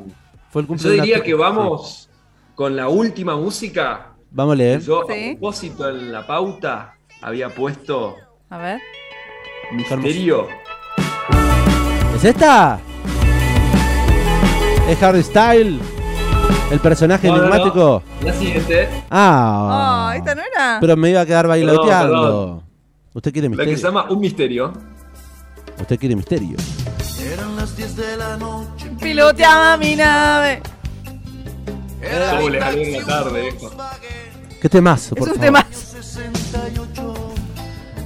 Fue 0.50 0.60
el 0.62 0.68
cumple 0.68 0.84
Yo 0.84 0.90
de 0.90 0.96
un 0.96 1.02
diría 1.02 1.16
actor- 1.16 1.26
que 1.26 1.34
vamos 1.34 2.10
con 2.54 2.76
la 2.76 2.88
última 2.90 3.36
música. 3.36 4.11
Vamos 4.32 4.52
a 4.54 4.56
leer. 4.56 4.80
Yo, 4.80 5.02
Sí. 5.08 5.12
a 5.12 5.32
propósito, 5.32 5.88
en 5.88 6.12
la 6.12 6.26
pauta 6.26 6.94
había 7.20 7.48
puesto 7.50 8.16
A 8.50 8.58
ver. 8.58 8.80
Misterio. 9.72 10.48
¿Es 12.16 12.24
esta? 12.24 12.80
¿Es 14.88 15.02
Harry 15.02 15.22
Style? 15.22 15.78
¿El 16.70 16.80
personaje 16.80 17.28
No, 17.28 17.36
no, 17.36 17.42
no. 17.42 17.46
enigmático? 17.48 18.02
La 18.24 18.32
siguiente, 18.34 18.88
Ah. 19.10 20.08
Oh, 20.10 20.12
¿esta 20.16 20.34
no 20.34 20.42
era? 20.42 20.78
Pero 20.80 20.96
me 20.96 21.10
iba 21.10 21.20
a 21.20 21.26
quedar 21.26 21.46
bailoteando. 21.46 22.22
perdón. 22.22 22.62
¿Usted 23.14 23.32
quiere 23.32 23.48
la 23.48 23.56
que 23.56 23.64
se 23.64 23.70
misterio? 23.70 23.88
llama 24.00 24.10
Un 24.10 24.20
Misterio. 24.20 24.72
¿Usted 25.80 25.98
quiere 25.98 26.16
misterio? 26.16 26.56
Eran 27.32 27.56
las 27.56 27.76
10 27.76 27.96
de 27.96 28.16
la 28.16 28.36
noche. 28.36 28.90
Piloteaba 29.00 29.76
mi 29.76 29.96
nave. 29.96 30.62
¿Cómo 32.30 32.48
le 32.48 32.60
salió 32.60 32.82
en 32.82 32.92
la 32.92 33.06
tarde, 33.06 33.40
viejo? 33.42 33.70
¿Qué 34.62 34.68
temazo, 34.68 35.16
Es 35.16 35.18
por 35.18 35.28
un 35.28 35.34
favor? 35.34 35.64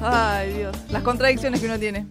Ay, 0.03 0.53
Dios. 0.55 0.75
Las 0.91 1.03
contradicciones 1.03 1.61
que 1.61 1.67
uno 1.67 1.79
tiene. 1.79 2.07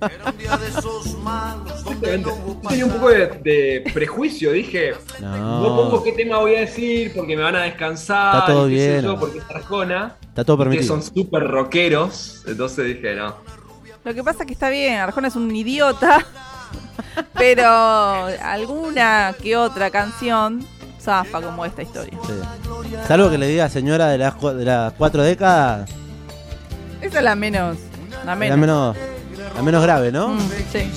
Tenía 2.70 2.86
un 2.86 2.92
poco 2.92 3.10
de, 3.10 3.28
de 3.44 3.92
prejuicio, 3.94 4.52
dije, 4.52 4.94
No. 5.20 5.62
no 5.62 5.76
pongo 5.76 6.04
qué 6.04 6.12
tema 6.12 6.38
voy 6.40 6.56
a 6.56 6.60
decir 6.62 7.12
porque 7.16 7.36
me 7.36 7.42
van 7.44 7.56
a 7.56 7.64
descansar, 7.64 8.36
Está 8.40 8.46
todo 8.54 8.68
bien. 8.68 9.02
yo, 9.02 9.20
porque 9.20 9.40
es 9.40 9.46
Arjona. 9.50 10.16
Está 10.22 10.44
todo 10.44 10.58
permitido. 10.60 10.88
son 10.88 11.02
súper 11.02 11.44
rockeros, 11.48 12.44
entonces 12.46 12.86
dije, 12.86 13.16
no. 13.16 13.36
Lo 14.04 14.14
que 14.14 14.24
pasa 14.24 14.44
es 14.44 14.48
que 14.48 14.54
está 14.54 14.70
bien, 14.70 15.00
Arjona 15.00 15.30
es 15.30 15.36
un 15.36 15.56
idiota, 15.56 16.24
pero 17.38 17.66
alguna 18.44 19.34
que 19.42 19.56
otra 19.58 19.90
canción 19.90 20.64
zafa 21.06 21.40
como 21.42 21.64
esta 21.66 21.82
historia. 21.84 22.18
Sí. 22.26 22.34
Salvo 23.08 23.30
que 23.30 23.38
le 23.38 23.48
diga 23.48 23.70
señora 23.70 24.08
de 24.10 24.18
las, 24.18 24.42
de 24.42 24.66
las 24.66 24.94
cuatro 24.94 25.22
décadas, 25.24 25.90
Esa 27.02 27.18
es 27.20 27.24
la 27.24 27.36
menos. 27.36 27.78
La 28.26 28.36
la 28.36 28.36
menos. 28.58 28.98
la 29.56 29.62
menos 29.62 29.84
grave, 29.84 30.12
¿no? 30.12 30.30
Mm, 30.30 30.40
sí. 30.72 30.92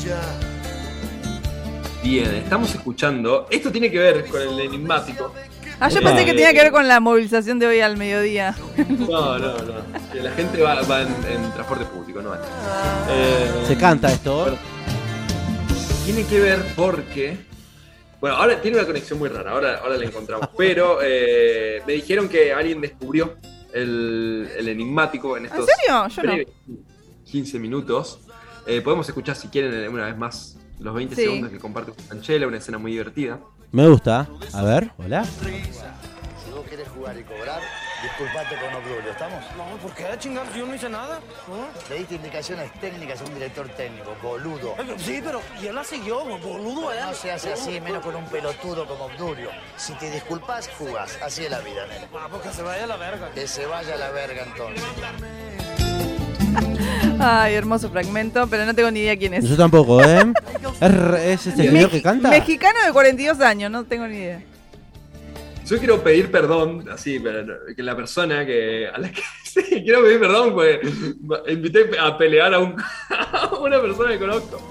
Bien, 2.02 2.34
estamos 2.36 2.74
escuchando. 2.74 3.46
Esto 3.50 3.70
tiene 3.70 3.90
que 3.90 3.98
ver 3.98 4.26
con 4.26 4.40
el 4.40 4.58
enigmático. 4.60 5.34
Ah, 5.80 5.88
yo 5.88 5.98
Eh, 5.98 6.02
pensé 6.02 6.24
que 6.24 6.32
tenía 6.32 6.52
que 6.52 6.62
ver 6.62 6.72
con 6.72 6.88
la 6.88 7.00
movilización 7.00 7.58
de 7.58 7.66
hoy 7.66 7.80
al 7.80 7.96
mediodía. 7.96 8.54
No, 8.98 9.38
no, 9.38 9.52
no. 9.52 10.12
Que 10.12 10.22
la 10.22 10.30
gente 10.32 10.60
va, 10.62 10.80
va 10.82 11.02
en, 11.02 11.08
en 11.30 11.52
transporte 11.52 11.84
público, 11.84 12.20
no. 12.22 12.34
Eh, 12.34 13.64
Se 13.66 13.76
canta 13.76 14.10
esto. 14.10 14.40
Bueno, 14.42 14.56
tiene 16.04 16.24
que 16.24 16.40
ver 16.40 16.64
porque. 16.74 17.46
Bueno, 18.20 18.36
ahora 18.36 18.60
tiene 18.60 18.76
una 18.78 18.86
conexión 18.86 19.18
muy 19.18 19.28
rara, 19.28 19.52
ahora, 19.52 19.78
ahora 19.78 19.96
la 19.96 20.04
encontramos. 20.04 20.48
Pero 20.56 20.98
eh, 21.02 21.80
me 21.86 21.92
dijeron 21.94 22.28
que 22.28 22.52
alguien 22.52 22.80
descubrió 22.80 23.36
el, 23.72 24.48
el 24.56 24.68
enigmático 24.68 25.36
en 25.36 25.46
estos 25.46 25.66
serio? 25.66 26.08
Yo 26.08 26.22
no. 26.22 26.32
breves 26.32 26.48
15 27.30 27.58
minutos. 27.58 28.20
Eh, 28.66 28.80
podemos 28.80 29.08
escuchar 29.08 29.36
si 29.36 29.48
quieren 29.48 29.88
una 29.88 30.06
vez 30.06 30.16
más 30.16 30.58
los 30.80 30.94
20 30.94 31.14
Sí. 31.14 31.22
segundos 31.22 31.50
que 31.50 31.58
comparte 31.58 31.92
con 31.92 32.04
Franchella, 32.04 32.46
una 32.46 32.58
escena 32.58 32.78
muy 32.78 32.92
divertida. 32.92 33.38
Me 33.70 33.86
gusta. 33.88 34.28
A 34.52 34.62
ver, 34.62 34.90
hola. 34.98 35.24
Si 35.24 36.50
vos 36.50 36.66
querés 36.68 36.88
jugar 36.88 37.18
y 37.18 37.22
cobrar, 37.24 37.60
disculpate 38.02 38.56
con 38.56 38.74
Obdulio, 38.74 39.10
¿estamos? 39.10 39.44
No, 39.56 39.76
¿por 39.78 39.92
qué 39.92 40.04
chingados? 40.18 40.54
Yo 40.54 40.66
no 40.66 40.74
hice 40.74 40.88
nada. 40.88 41.20
¿no? 41.48 41.66
Le 41.88 41.98
diste 41.98 42.14
indicaciones 42.14 42.72
técnicas 42.80 43.20
a 43.20 43.24
un 43.24 43.34
director 43.34 43.68
técnico, 43.70 44.16
boludo. 44.22 44.74
Sí, 44.98 45.20
pero 45.22 45.40
y 45.62 45.66
él 45.66 45.74
la 45.74 45.84
siguió, 45.84 46.24
boludo, 46.24 46.92
él. 46.92 47.00
No 47.00 47.14
se 47.14 47.32
hace 47.32 47.52
así, 47.52 47.80
menos 47.80 48.04
con 48.04 48.14
un 48.14 48.24
pelotudo 48.26 48.86
como 48.86 49.06
Obdulio. 49.06 49.50
Si 49.76 49.92
te 49.94 50.10
disculpas, 50.10 50.68
jugás. 50.78 51.18
Así 51.22 51.44
es 51.44 51.50
la 51.50 51.60
vida, 51.60 51.86
nene. 51.86 52.06
Ah, 52.14 52.28
porque 52.30 52.50
se 52.50 52.62
vaya 52.62 52.84
a 52.84 52.86
la 52.86 52.96
verga. 52.96 53.30
Que 53.30 53.48
se 53.48 53.66
vaya 53.66 53.94
a 53.94 53.98
la 53.98 54.10
verga 54.10 54.44
entonces. 54.44 54.84
Ay, 57.20 57.54
hermoso 57.54 57.90
fragmento, 57.90 58.46
pero 58.48 58.64
no 58.64 58.74
tengo 58.74 58.90
ni 58.90 59.00
idea 59.00 59.16
quién 59.16 59.34
es. 59.34 59.44
Yo 59.44 59.56
tampoco, 59.56 60.02
¿eh? 60.02 60.32
¿Es, 60.80 60.92
es 60.92 61.46
ese 61.46 61.56
señor 61.56 61.90
que 61.90 62.00
canta? 62.00 62.30
Mexicano 62.30 62.78
de 62.86 62.92
42 62.92 63.40
años, 63.40 63.70
no 63.70 63.84
tengo 63.84 64.06
ni 64.06 64.16
idea. 64.16 64.40
Yo 65.68 65.78
quiero 65.78 66.02
pedir 66.02 66.30
perdón, 66.30 66.88
así, 66.90 67.18
pero 67.20 67.58
que 67.76 67.82
la 67.82 67.94
persona 67.94 68.46
que. 68.46 68.86
A 68.88 68.98
la 68.98 69.10
que 69.10 69.22
sí, 69.44 69.62
quiero 69.84 70.02
pedir 70.02 70.18
perdón 70.20 70.54
porque 70.54 70.80
invité 71.48 71.90
a 71.98 72.16
pelear 72.16 72.54
a, 72.54 72.58
un- 72.58 72.74
a 73.10 73.54
una 73.60 73.80
persona 73.80 74.12
que 74.12 74.18
conozco 74.18 74.70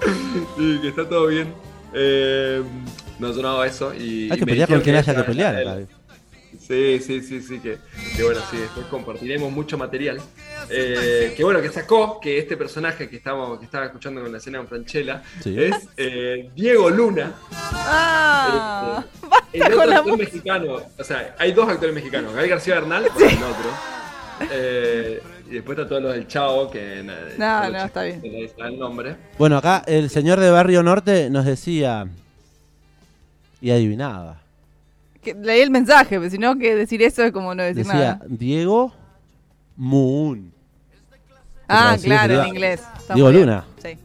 y 0.57 0.79
que 0.79 0.88
está 0.89 1.07
todo 1.07 1.27
bien. 1.27 1.53
Eh, 1.93 2.62
no, 3.19 3.33
yo 3.33 3.41
no 3.41 3.49
hago 3.49 3.63
eso. 3.63 3.93
Y, 3.93 4.29
Hay 4.31 4.39
que 4.39 4.45
pelear 4.45 4.69
con 4.69 4.81
quien 4.81 4.95
haya 4.95 5.15
que 5.15 5.23
pelear. 5.23 5.55
el-. 5.55 5.88
Sí, 6.60 6.99
sí, 6.99 7.21
sí, 7.21 7.41
sí, 7.41 7.60
que, 7.60 7.77
que 8.15 8.23
bueno, 8.23 8.41
sí, 8.51 8.57
después 8.57 8.86
compartiremos 8.88 9.51
mucho 9.51 9.77
material. 9.77 10.19
Eh, 10.69 11.34
que 11.36 11.43
bueno, 11.43 11.62
que 11.62 11.69
sacó 11.69 12.19
que 12.19 12.39
este 12.39 12.58
personaje 12.58 13.10
que 13.10 13.15
estamos, 13.17 13.58
que 13.60 13.65
estaba 13.65 13.86
escuchando 13.86 14.21
con 14.21 14.32
la 14.32 14.38
escena 14.38 14.58
con 14.60 14.67
Franchella 14.67 15.23
Sí. 15.41 15.56
es 15.62 15.88
eh, 15.97 16.49
Diego 16.56 16.89
Luna, 16.89 17.34
Ah, 17.51 19.03
el 19.53 19.60
basta 19.62 19.65
otro 19.67 19.77
con 19.77 19.89
la 19.89 19.97
actor 19.97 20.17
mexicano. 20.17 20.75
O 20.97 21.03
sea, 21.03 21.36
hay 21.39 21.51
dos 21.53 21.69
actores 21.69 21.95
mexicanos, 21.95 22.34
Gael 22.34 22.49
García 22.49 22.75
Bernal, 22.75 23.06
por 23.13 23.21
el 23.23 23.36
otro. 23.36 23.69
Eh, 24.51 25.21
y 25.49 25.53
después 25.56 25.77
está 25.77 25.88
todo 25.89 25.99
lo 26.01 26.10
del 26.10 26.27
Chavo, 26.27 26.69
que 26.69 27.01
No, 27.38 27.69
no, 27.69 27.86
está 27.86 28.03
bien. 28.03 28.21
dice 28.21 28.53
el 28.60 28.77
nombre. 28.77 29.15
Bueno, 29.39 29.58
acá 29.58 29.84
el 29.88 30.10
señor 30.10 30.39
de 30.39 30.51
Barrio 30.51 30.84
Norte 30.84 31.30
nos 31.30 31.45
decía. 31.45 32.08
Y 33.62 33.71
adivinaba. 33.71 34.41
Que 35.23 35.34
leí 35.34 35.62
el 35.62 35.71
mensaje, 35.71 36.19
pero 36.19 36.30
si 36.30 36.38
no, 36.38 36.58
que 36.58 36.75
decir 36.75 37.01
eso 37.01 37.23
es 37.23 37.32
como 37.32 37.56
no 37.56 37.63
decir 37.63 37.84
Decía 37.86 37.93
nada. 37.93 38.21
Diego 38.27 38.93
Moon. 39.75 40.53
Ah, 41.77 41.97
claro, 42.01 42.41
en 42.43 42.47
inglés. 42.47 42.81
Está 42.97 43.13
Diego 43.13 43.29
bien. 43.29 43.41
Luna. 43.41 43.65
Sí. 43.81 43.97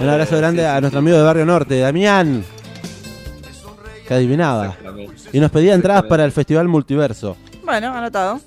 Un 0.00 0.08
abrazo 0.08 0.36
grande 0.36 0.66
a 0.66 0.80
nuestro 0.80 0.98
amigo 0.98 1.16
de 1.16 1.22
Barrio 1.22 1.46
Norte, 1.46 1.78
Damián. 1.78 2.44
Que 4.06 4.14
adivinaba. 4.14 4.76
Y 5.32 5.40
nos 5.40 5.50
pedía 5.50 5.74
entradas 5.74 6.04
para 6.04 6.24
el 6.24 6.32
Festival 6.32 6.68
Multiverso. 6.68 7.36
Bueno, 7.64 7.92
anotado. 7.92 8.40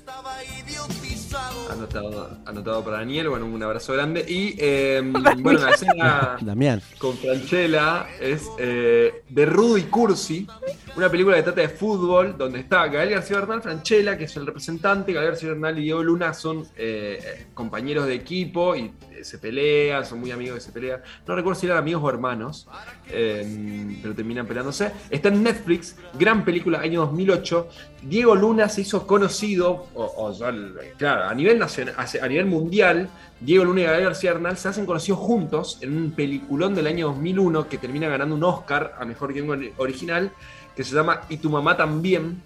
Anotado, 1.80 2.38
anotado 2.44 2.84
para 2.84 2.98
Daniel, 2.98 3.30
bueno, 3.30 3.46
un 3.46 3.62
abrazo 3.62 3.94
grande. 3.94 4.22
Y 4.28 4.54
eh, 4.58 5.00
bueno, 5.38 5.60
la 5.60 5.70
escena 5.70 6.36
Damián. 6.42 6.82
con 6.98 7.16
Franchella 7.16 8.06
es 8.20 8.46
eh, 8.58 9.22
de 9.26 9.46
Rudo 9.46 9.78
y 9.78 9.84
Cursi, 9.84 10.46
una 10.94 11.08
película 11.08 11.36
que 11.36 11.42
trata 11.42 11.62
de 11.62 11.70
fútbol, 11.70 12.36
donde 12.36 12.60
está 12.60 12.86
Gael 12.88 13.08
García 13.08 13.38
Bernal, 13.38 13.62
Franchella, 13.62 14.18
que 14.18 14.24
es 14.24 14.36
el 14.36 14.44
representante, 14.44 15.14
Gael 15.14 15.28
García 15.28 15.48
Bernal 15.48 15.78
y 15.78 15.84
Diego 15.84 16.02
Luna 16.02 16.34
son 16.34 16.66
eh, 16.76 17.46
compañeros 17.54 18.06
de 18.06 18.14
equipo 18.14 18.76
y 18.76 18.82
eh, 18.82 19.09
se 19.24 19.38
pelean, 19.38 20.04
son 20.04 20.20
muy 20.20 20.30
amigos 20.30 20.58
y 20.58 20.60
se 20.60 20.72
pelean. 20.72 21.00
No 21.26 21.34
recuerdo 21.34 21.60
si 21.60 21.66
eran 21.66 21.78
amigos 21.78 22.02
o 22.04 22.08
hermanos, 22.10 22.68
eh, 23.08 23.98
pero 24.02 24.14
terminan 24.14 24.46
peleándose. 24.46 24.92
Está 25.10 25.28
en 25.28 25.42
Netflix, 25.42 25.96
gran 26.18 26.44
película, 26.44 26.80
año 26.80 27.00
2008. 27.00 27.68
Diego 28.02 28.34
Luna 28.34 28.68
se 28.68 28.82
hizo 28.82 29.06
conocido, 29.06 29.88
o, 29.94 30.14
o 30.16 30.32
ya, 30.32 30.52
claro, 30.96 31.28
a 31.28 31.34
nivel 31.34 31.58
nacional, 31.58 31.94
a 31.96 32.28
nivel 32.28 32.46
mundial, 32.46 33.08
Diego 33.40 33.64
Luna 33.64 33.80
y 33.80 33.84
Gael 33.84 34.04
García 34.04 34.34
Bernal 34.34 34.58
se 34.58 34.68
hacen 34.68 34.84
conocidos 34.84 35.18
juntos 35.20 35.78
en 35.80 35.96
un 35.96 36.10
peliculón 36.12 36.74
del 36.74 36.86
año 36.86 37.06
2001 37.08 37.68
que 37.68 37.78
termina 37.78 38.06
ganando 38.08 38.34
un 38.34 38.44
Oscar 38.44 38.94
a 38.98 39.04
Mejor 39.06 39.32
Guión 39.32 39.72
Original, 39.78 40.30
que 40.76 40.84
se 40.84 40.94
llama 40.94 41.22
Y 41.30 41.38
tu 41.38 41.48
mamá 41.48 41.76
también. 41.76 42.42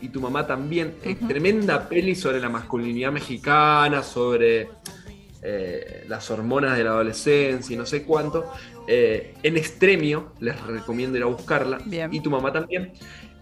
Y 0.00 0.08
tu 0.08 0.20
mamá 0.20 0.46
también. 0.46 0.94
Eh, 1.02 1.16
tremenda 1.16 1.88
peli 1.88 2.14
sobre 2.14 2.40
la 2.40 2.48
masculinidad 2.48 3.10
mexicana, 3.10 4.02
sobre 4.02 4.68
eh, 5.44 6.04
las 6.08 6.30
hormonas 6.30 6.76
de 6.76 6.84
la 6.84 6.90
adolescencia 6.90 7.74
y 7.74 7.76
no 7.76 7.84
sé 7.86 8.02
cuánto. 8.02 8.50
Eh, 8.88 9.34
en 9.42 9.56
extremio, 9.56 10.32
les 10.40 10.58
recomiendo 10.62 11.16
ir 11.18 11.22
a 11.22 11.26
buscarla. 11.26 11.78
Bien. 11.84 12.12
Y 12.12 12.20
tu 12.20 12.30
mamá 12.30 12.52
también. 12.52 12.92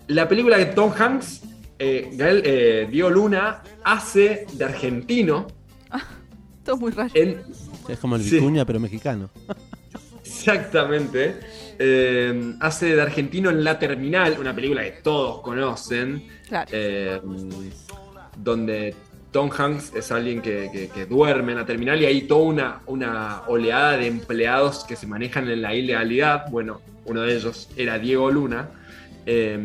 La 0.08 0.28
película 0.28 0.58
de 0.58 0.66
Tom 0.66 0.92
Hanks, 0.98 1.42
eh, 1.78 2.10
Gael- 2.14 2.42
eh, 2.44 2.88
Diego 2.90 3.08
Luna 3.08 3.62
hace 3.84 4.46
de 4.52 4.64
argentino 4.64 5.46
Todo 6.64 6.76
muy 6.76 6.90
raro. 6.92 7.10
en 7.14 7.40
Es 7.88 7.98
como 7.98 8.16
el 8.16 8.22
Sí. 8.22 8.36
Vicuña, 8.36 8.64
pero 8.64 8.78
mexicano. 8.80 9.30
Exactamente. 10.24 11.36
Eh, 11.78 12.54
hace 12.60 12.94
de 12.94 13.02
argentino 13.02 13.50
en 13.50 13.64
La 13.64 13.78
Terminal, 13.78 14.36
una 14.38 14.54
película 14.54 14.82
que 14.84 14.92
todos 15.02 15.40
conocen, 15.40 16.28
Claro. 16.48 16.70
eh, 16.72 17.20
donde 18.36 18.94
Tom 19.32 19.50
Hanks 19.56 19.92
es 19.94 20.12
alguien 20.12 20.40
que, 20.42 20.68
que- 20.72 20.88
que 20.88 21.06
duerme 21.06 21.52
en 21.52 21.58
la 21.58 21.66
terminal 21.66 22.00
y 22.00 22.04
hay 22.06 22.22
toda 22.22 22.42
una, 22.44 22.80
una 22.86 23.42
oleada 23.48 23.96
de 23.96 24.06
empleados 24.06 24.84
que 24.84 24.94
se 24.94 25.06
manejan 25.06 25.48
en 25.48 25.62
la 25.62 25.74
ilegalidad. 25.74 26.50
Bueno, 26.50 26.80
uno 27.06 27.22
de 27.22 27.34
ellos 27.36 27.68
era 27.76 27.98
Diego 27.98 28.30
Luna. 28.30 28.68
Eh, 29.24 29.56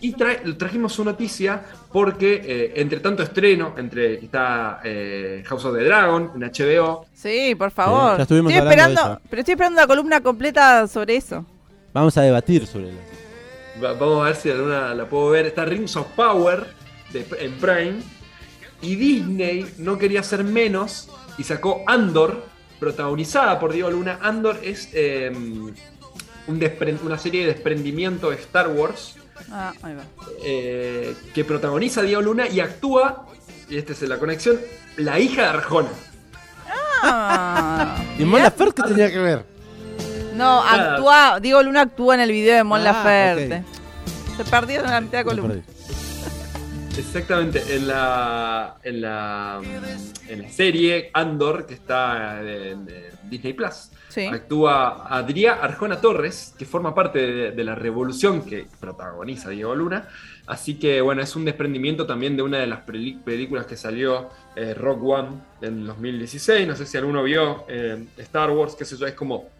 y 0.00 0.12
trajimos 0.12 0.92
su 0.92 1.04
noticia 1.04 1.62
porque 1.92 2.40
eh, 2.44 2.72
entre 2.76 3.00
tanto 3.00 3.24
estreno, 3.24 3.74
entre 3.76 4.14
está 4.24 4.80
eh, 4.84 5.42
House 5.46 5.64
of 5.64 5.76
the 5.76 5.82
Dragon 5.84 6.30
en 6.36 6.42
HBO, 6.42 7.04
Sí, 7.12 7.54
por 7.56 7.72
favor. 7.72 8.16
ya 8.16 8.22
estuvimos 8.22 8.52
estoy 8.52 8.60
hablando 8.68 8.84
de 8.84 8.90
esperando, 8.92 9.12
eso. 9.18 9.28
pero 9.28 9.40
estoy 9.40 9.52
esperando 9.52 9.80
la 9.80 9.86
columna 9.88 10.20
completa 10.20 10.86
sobre 10.86 11.16
eso. 11.16 11.44
Vamos 11.92 12.16
a 12.16 12.22
debatir 12.22 12.66
sobre. 12.68 12.90
Va- 13.82 13.94
Vamos 13.94 14.22
a 14.22 14.24
ver 14.26 14.36
si 14.36 14.50
alguna 14.50 14.94
la 14.94 15.06
puedo 15.06 15.30
ver. 15.30 15.46
Está 15.46 15.64
Rings 15.64 15.96
of 15.96 16.06
Power 16.14 16.64
de- 17.12 17.26
en 17.40 17.52
Prime. 17.54 17.94
Y 18.80 18.94
Disney 18.96 19.66
no 19.78 19.98
quería 19.98 20.22
ser 20.22 20.44
menos 20.44 21.08
y 21.36 21.44
sacó 21.44 21.82
Andor, 21.86 22.44
protagonizada 22.78 23.58
por 23.58 23.72
Diego 23.72 23.90
Luna. 23.90 24.18
Andor 24.22 24.58
es 24.62 24.88
eh, 24.92 25.30
un 25.34 26.60
despren- 26.60 27.00
una 27.02 27.18
serie 27.18 27.40
de 27.46 27.52
desprendimiento 27.54 28.30
de 28.30 28.36
Star 28.36 28.68
Wars 28.68 29.16
Ah, 29.50 29.72
ahí 29.82 29.94
va. 29.94 30.02
eh, 30.44 31.14
que 31.34 31.44
protagoniza 31.44 32.02
Diego 32.02 32.22
Luna 32.22 32.48
y 32.48 32.60
actúa, 32.60 33.26
y 33.68 33.76
esta 33.78 33.92
es 33.92 34.02
la 34.02 34.18
conexión, 34.18 34.58
la 34.96 35.18
hija 35.18 35.42
de 35.42 35.48
Arjona. 35.48 35.88
Ah, 37.02 37.96
¿Y 38.18 38.24
Mon 38.24 38.42
Laferte 38.42 38.82
qué 38.82 38.88
tenía 38.88 39.10
que 39.10 39.18
ver? 39.18 39.44
no, 40.34 40.62
actúa, 40.62 41.38
Diego 41.40 41.62
Luna 41.62 41.82
actúa 41.82 42.14
en 42.14 42.20
el 42.20 42.30
video 42.32 42.56
de 42.56 42.64
Mon 42.64 42.80
Ah, 42.80 42.84
Laferte. 42.84 43.64
Se 44.36 44.44
perdió 44.44 44.80
en 44.84 44.90
la 44.90 45.00
mitad 45.00 45.18
de 45.18 45.24
columna. 45.24 45.54
Exactamente, 46.98 47.62
en 47.76 47.86
la, 47.86 48.76
en 48.82 49.00
la, 49.00 49.60
en 50.28 50.42
la 50.42 50.48
serie 50.50 51.10
Andor, 51.14 51.64
que 51.64 51.74
está 51.74 52.40
en, 52.40 52.88
en 52.88 53.30
Disney 53.30 53.52
Plus, 53.52 53.90
Sí. 54.08 54.24
actúa 54.26 55.06
Adrià 55.06 55.60
Arjona 55.62 56.00
Torres, 56.00 56.54
que 56.58 56.64
forma 56.64 56.94
parte 56.94 57.18
de, 57.20 57.50
de 57.52 57.64
la 57.64 57.74
revolución 57.74 58.42
que 58.42 58.66
protagoniza 58.80 59.50
Diego 59.50 59.74
Luna. 59.74 60.08
Así 60.46 60.78
que, 60.78 61.00
bueno, 61.02 61.20
es 61.22 61.36
un 61.36 61.44
desprendimiento 61.44 62.06
también 62.06 62.34
de 62.36 62.42
una 62.42 62.58
de 62.58 62.66
las 62.66 62.80
películas 62.80 63.66
que 63.66 63.76
salió, 63.76 64.30
eh, 64.56 64.72
Rock 64.74 65.04
One, 65.04 65.28
en 65.60 65.84
2016. 65.86 66.66
No 66.66 66.74
sé 66.74 66.86
si 66.86 66.96
alguno 66.96 67.22
vio 67.22 67.64
eh, 67.68 68.06
Star 68.16 68.50
Wars, 68.50 68.74
qué 68.76 68.84
sé 68.86 68.96
yo, 68.96 69.06
es 69.06 69.14
como 69.14 69.50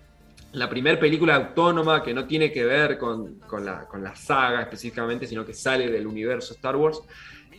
la 0.53 0.69
primera 0.69 0.99
película 0.99 1.35
autónoma 1.37 2.03
que 2.03 2.15
no 2.15 2.27
tiene 2.27 2.51
que 2.51 2.65
ver 2.65 2.97
con, 2.99 3.39
con 3.41 3.65
la, 3.65 3.87
con 3.87 4.03
la 4.03 4.15
saga 4.17 4.63
específicamente, 4.63 5.27
sino 5.27 5.45
que 5.45 5.53
sale 5.55 5.91
del 5.91 6.07
universo 6.07 6.55
Star 6.55 6.77
Wars. 6.77 7.01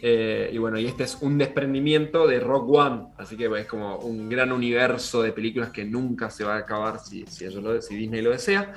Eh, 0.02 0.49
y 0.54 0.58
bueno, 0.58 0.80
y 0.80 0.86
este 0.86 1.04
es 1.04 1.17
un 1.21 1.38
desprendimiento 1.38 2.25
de 2.25 2.39
Rock 2.39 2.69
One, 2.69 3.08
así 3.17 3.36
que 3.36 3.49
es 3.60 3.67
como 3.67 3.97
un 3.97 4.30
gran 4.30 4.52
universo 4.52 5.21
de 5.21 5.34
películas 5.34 5.71
que 5.71 5.84
nunca 5.84 6.30
se 6.30 6.45
va 6.45 6.56
a 6.56 6.60
acabar 6.60 6.99
si, 6.99 7.25
si, 7.28 7.43
ellos 7.45 7.62
lo- 7.62 7.82
si 7.82 7.95
Disney 7.95 8.21
lo 8.21 8.30
desea. 8.32 8.73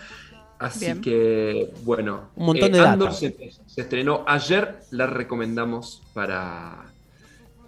Así 0.59 0.85
Bien. 0.87 1.01
que, 1.01 1.70
bueno, 1.85 2.31
Un 2.37 2.46
montón 2.46 2.75
eh, 2.75 2.79
de. 2.79 2.87
Andor 2.87 3.12
se, 3.14 3.35
se 3.66 3.81
estrenó 3.81 4.25
ayer, 4.27 4.79
la 4.90 5.07
recomendamos 5.07 6.03
para, 6.12 6.91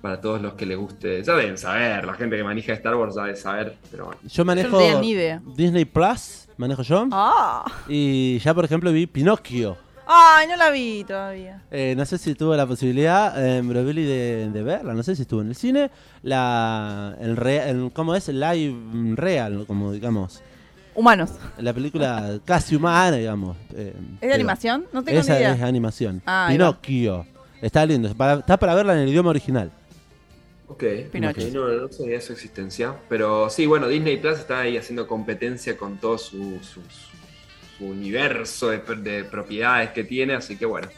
para 0.04 0.20
todos 0.20 0.38
los 0.42 0.52
que 0.52 0.66
les 0.66 0.76
guste. 0.76 1.22
Ya 1.24 1.32
deben 1.34 1.56
saber, 1.56 2.04
la 2.04 2.12
gente 2.12 2.36
que 2.36 2.44
maneja 2.44 2.74
Star 2.74 2.94
Wars 2.94 3.14
ya 3.16 3.22
debe 3.22 3.36
saber, 3.36 3.74
pero 3.90 4.04
bueno. 4.04 4.20
Yo 4.22 4.44
manejo 4.44 4.78
no 4.78 5.02
idea. 5.02 5.40
Disney 5.56 5.86
Plus, 5.86 6.46
manejo 6.58 6.82
yo. 6.82 7.08
Ah. 7.10 7.64
Y 7.88 8.38
ya, 8.40 8.52
por 8.52 8.66
ejemplo, 8.66 8.92
vi 8.92 9.06
Pinocchio. 9.06 9.78
Ay, 10.06 10.46
no 10.46 10.56
la 10.56 10.68
vi 10.70 11.02
todavía. 11.08 11.62
Eh, 11.70 11.94
no 11.96 12.04
sé 12.04 12.18
si 12.18 12.34
tuve 12.34 12.54
la 12.58 12.66
posibilidad 12.66 13.42
eh, 13.42 13.56
en 13.56 13.66
Brovelli 13.70 14.04
de, 14.04 14.50
de 14.50 14.62
verla, 14.62 14.92
no 14.92 15.02
sé 15.02 15.16
si 15.16 15.22
estuvo 15.22 15.40
en 15.40 15.48
el 15.48 15.54
cine. 15.56 15.90
La, 16.22 17.16
el, 17.20 17.34
re- 17.38 17.70
el- 17.70 17.90
¿Cómo 17.94 18.14
es? 18.14 18.28
Live 18.28 19.14
real, 19.16 19.64
como 19.66 19.90
digamos. 19.90 20.42
Humanos. 20.94 21.30
La 21.56 21.72
película 21.72 22.38
casi 22.44 22.76
humana, 22.76 23.16
digamos. 23.16 23.56
eh, 23.74 23.94
¿Es 24.20 24.28
de 24.28 24.34
animación? 24.34 24.84
No 24.92 25.02
tengo 25.02 25.20
Esa 25.20 25.32
ni 25.32 25.38
idea. 25.38 25.54
es 25.54 25.62
animación. 25.62 26.20
Ah. 26.26 26.48
Pinocchio. 26.50 27.24
Está 27.62 27.86
lindo. 27.86 28.14
para- 28.14 28.40
está 28.40 28.58
para 28.58 28.74
verla 28.74 28.92
en 28.92 28.98
el 29.00 29.08
idioma 29.08 29.30
original. 29.30 29.70
Ok, 30.66 30.82
Pinocho. 31.12 31.40
no, 31.52 31.68
no 31.68 31.92
sabía 31.92 32.20
su 32.20 32.32
existencia. 32.32 32.94
Pero 33.08 33.50
sí, 33.50 33.66
bueno, 33.66 33.86
Disney 33.88 34.16
Plus 34.16 34.38
está 34.38 34.60
ahí 34.60 34.76
haciendo 34.76 35.06
competencia 35.06 35.76
con 35.76 35.98
todo 35.98 36.16
su, 36.18 36.58
su- 36.62 36.80
su 37.78 37.84
universo 37.84 38.70
de, 38.70 38.78
de 38.96 39.24
propiedades 39.24 39.90
que 39.90 40.04
tiene. 40.04 40.34
Así 40.34 40.56
que 40.56 40.66
bueno, 40.66 40.88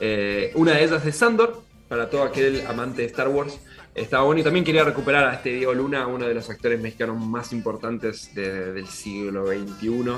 Eh, 0.00 0.50
una 0.56 0.72
de 0.72 0.84
ellas 0.84 1.06
es 1.06 1.16
Sandor, 1.16 1.62
para 1.88 2.10
todo 2.10 2.24
aquel 2.24 2.66
amante 2.66 3.02
de 3.02 3.06
Star 3.08 3.28
Wars. 3.28 3.58
Está 3.94 4.22
bueno 4.22 4.40
y 4.40 4.44
también 4.44 4.64
quería 4.64 4.82
recuperar 4.82 5.24
a 5.24 5.34
este 5.34 5.50
Diego 5.50 5.72
Luna, 5.72 6.08
uno 6.08 6.26
de 6.26 6.34
los 6.34 6.50
actores 6.50 6.80
mexicanos 6.80 7.16
más 7.24 7.52
importantes 7.52 8.34
de- 8.34 8.72
del 8.72 8.86
siglo 8.88 9.46
XXI. 9.46 10.16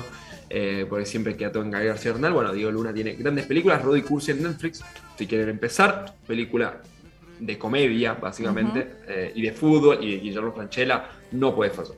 eh, 0.49 0.85
porque 0.89 1.05
siempre 1.05 1.35
queda 1.35 1.51
todo 1.51 1.63
en 1.63 1.71
Gael 1.71 1.87
García 1.87 2.13
Bernal. 2.13 2.31
Bueno, 2.33 2.53
Diego 2.53 2.71
Luna 2.71 2.93
tiene 2.93 3.13
grandes 3.15 3.45
películas, 3.45 3.83
Rudy 3.83 4.01
Cursi 4.01 4.31
en 4.31 4.43
Netflix. 4.43 4.81
Si 5.17 5.27
quieren 5.27 5.49
empezar, 5.49 6.15
película 6.25 6.81
de 7.39 7.57
comedia, 7.57 8.13
básicamente, 8.13 8.95
eh, 9.07 9.31
y 9.35 9.41
de 9.41 9.51
fútbol, 9.51 9.99
y 10.03 10.11
de 10.11 10.17
Guillermo 10.19 10.51
Franchella, 10.53 11.05
no 11.31 11.53
puede 11.55 11.71
fallar. 11.71 11.95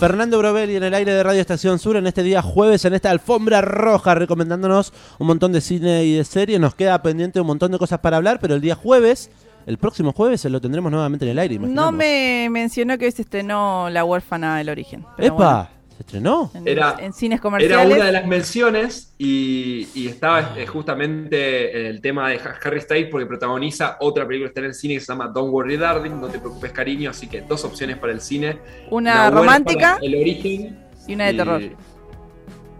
Fernando 0.00 0.38
Brovelli 0.38 0.76
en 0.76 0.82
el 0.82 0.94
aire 0.94 1.12
de 1.12 1.22
Radio 1.22 1.40
Estación 1.40 1.78
Sur 1.78 1.96
en 1.96 2.06
este 2.06 2.22
día 2.22 2.42
jueves, 2.42 2.84
en 2.84 2.94
esta 2.94 3.10
alfombra 3.10 3.60
roja, 3.60 4.14
recomendándonos 4.14 4.92
un 5.18 5.26
montón 5.28 5.52
de 5.52 5.60
cine 5.60 6.04
y 6.04 6.16
de 6.16 6.24
series. 6.24 6.58
Nos 6.60 6.74
queda 6.74 7.00
pendiente 7.02 7.40
un 7.40 7.46
montón 7.46 7.70
de 7.72 7.78
cosas 7.78 8.00
para 8.00 8.16
hablar, 8.16 8.38
pero 8.40 8.54
el 8.54 8.60
día 8.60 8.74
jueves, 8.74 9.30
el 9.66 9.78
próximo 9.78 10.12
jueves, 10.12 10.44
lo 10.46 10.60
tendremos 10.60 10.90
nuevamente 10.90 11.24
en 11.24 11.30
el 11.32 11.38
aire. 11.38 11.58
No 11.60 11.92
me 11.92 12.48
mencionó 12.50 12.98
que 12.98 13.06
hoy 13.06 13.12
se 13.12 13.22
estrenó 13.22 13.88
La 13.90 14.04
huérfana 14.04 14.58
del 14.58 14.68
origen. 14.68 15.04
pero 15.16 15.34
¡Epa! 15.34 15.36
bueno, 15.36 15.68
¿Se 15.98 16.02
estrenó? 16.04 16.48
en, 16.54 16.68
Era- 16.68 16.94
en 17.00 17.12
cines 17.12 17.36
Era 17.38 17.42
comerciales. 17.42 17.96
una 17.96 18.04
de 18.06 18.12
las 18.12 18.24
menciones 18.26 19.14
y, 19.18 19.88
y 19.96 20.06
estaba 20.06 20.54
eh, 20.56 20.64
justamente 20.64 21.88
el 21.88 22.00
tema 22.00 22.30
de 22.30 22.36
Ha- 22.36 22.56
Harry 22.64 22.80
Styles 22.80 23.08
porque 23.10 23.26
protagoniza 23.26 23.96
otra 23.98 24.24
película 24.24 24.46
que 24.48 24.50
está 24.52 24.60
en 24.60 24.66
el 24.66 24.74
cine 24.74 24.94
que 24.94 25.00
se 25.00 25.06
llama 25.12 25.26
Don't 25.26 25.52
Worry 25.52 25.76
Darling, 25.76 26.12
No 26.20 26.28
te 26.28 26.38
preocupes 26.38 26.70
cariño, 26.70 27.10
así 27.10 27.26
que 27.26 27.40
dos 27.40 27.64
opciones 27.64 27.96
para 27.98 28.12
el 28.12 28.20
cine. 28.20 28.58
Una 28.90 29.28
romántica 29.28 29.98
El 30.00 30.14
origen. 30.14 30.78
y 31.08 31.14
una 31.14 31.26
de 31.26 31.34
terror. 31.34 31.62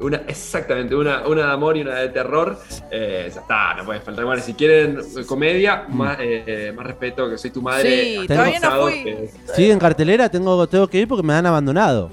Una, 0.01 0.19
exactamente, 0.29 0.95
una, 0.95 1.27
una 1.27 1.45
de 1.47 1.53
amor 1.53 1.77
y 1.77 1.81
una 1.81 1.97
de 1.97 2.11
terror. 2.11 2.57
Eh, 2.89 3.29
ya 3.35 3.41
está, 3.41 3.75
no 3.75 3.85
puede 3.85 3.99
faltar. 3.99 4.25
Bueno, 4.27 4.41
si 4.41 4.55
quieren 4.55 4.97
eh, 5.01 5.25
comedia, 5.27 5.87
más, 5.89 6.21
eh, 6.21 6.45
eh, 6.47 6.73
más 6.73 6.87
respeto 6.87 7.29
que 7.29 7.37
soy 7.37 7.51
tu 7.51 7.61
madre. 7.63 8.05
Sí, 8.05 8.17
Hasta 8.19 8.35
todavía 8.35 8.61
no 8.61 8.65
pasado, 8.65 8.83
fui. 8.91 9.03
que- 9.03 9.31
¿Sigue 9.57 9.73
en 9.73 9.79
cartelera? 9.81 10.29
Tengo, 10.29 10.69
tengo 10.69 10.87
que 10.87 11.01
ir 11.01 11.09
porque 11.09 11.27
me 11.27 11.33
han 11.35 11.47
abandonado. 11.47 12.13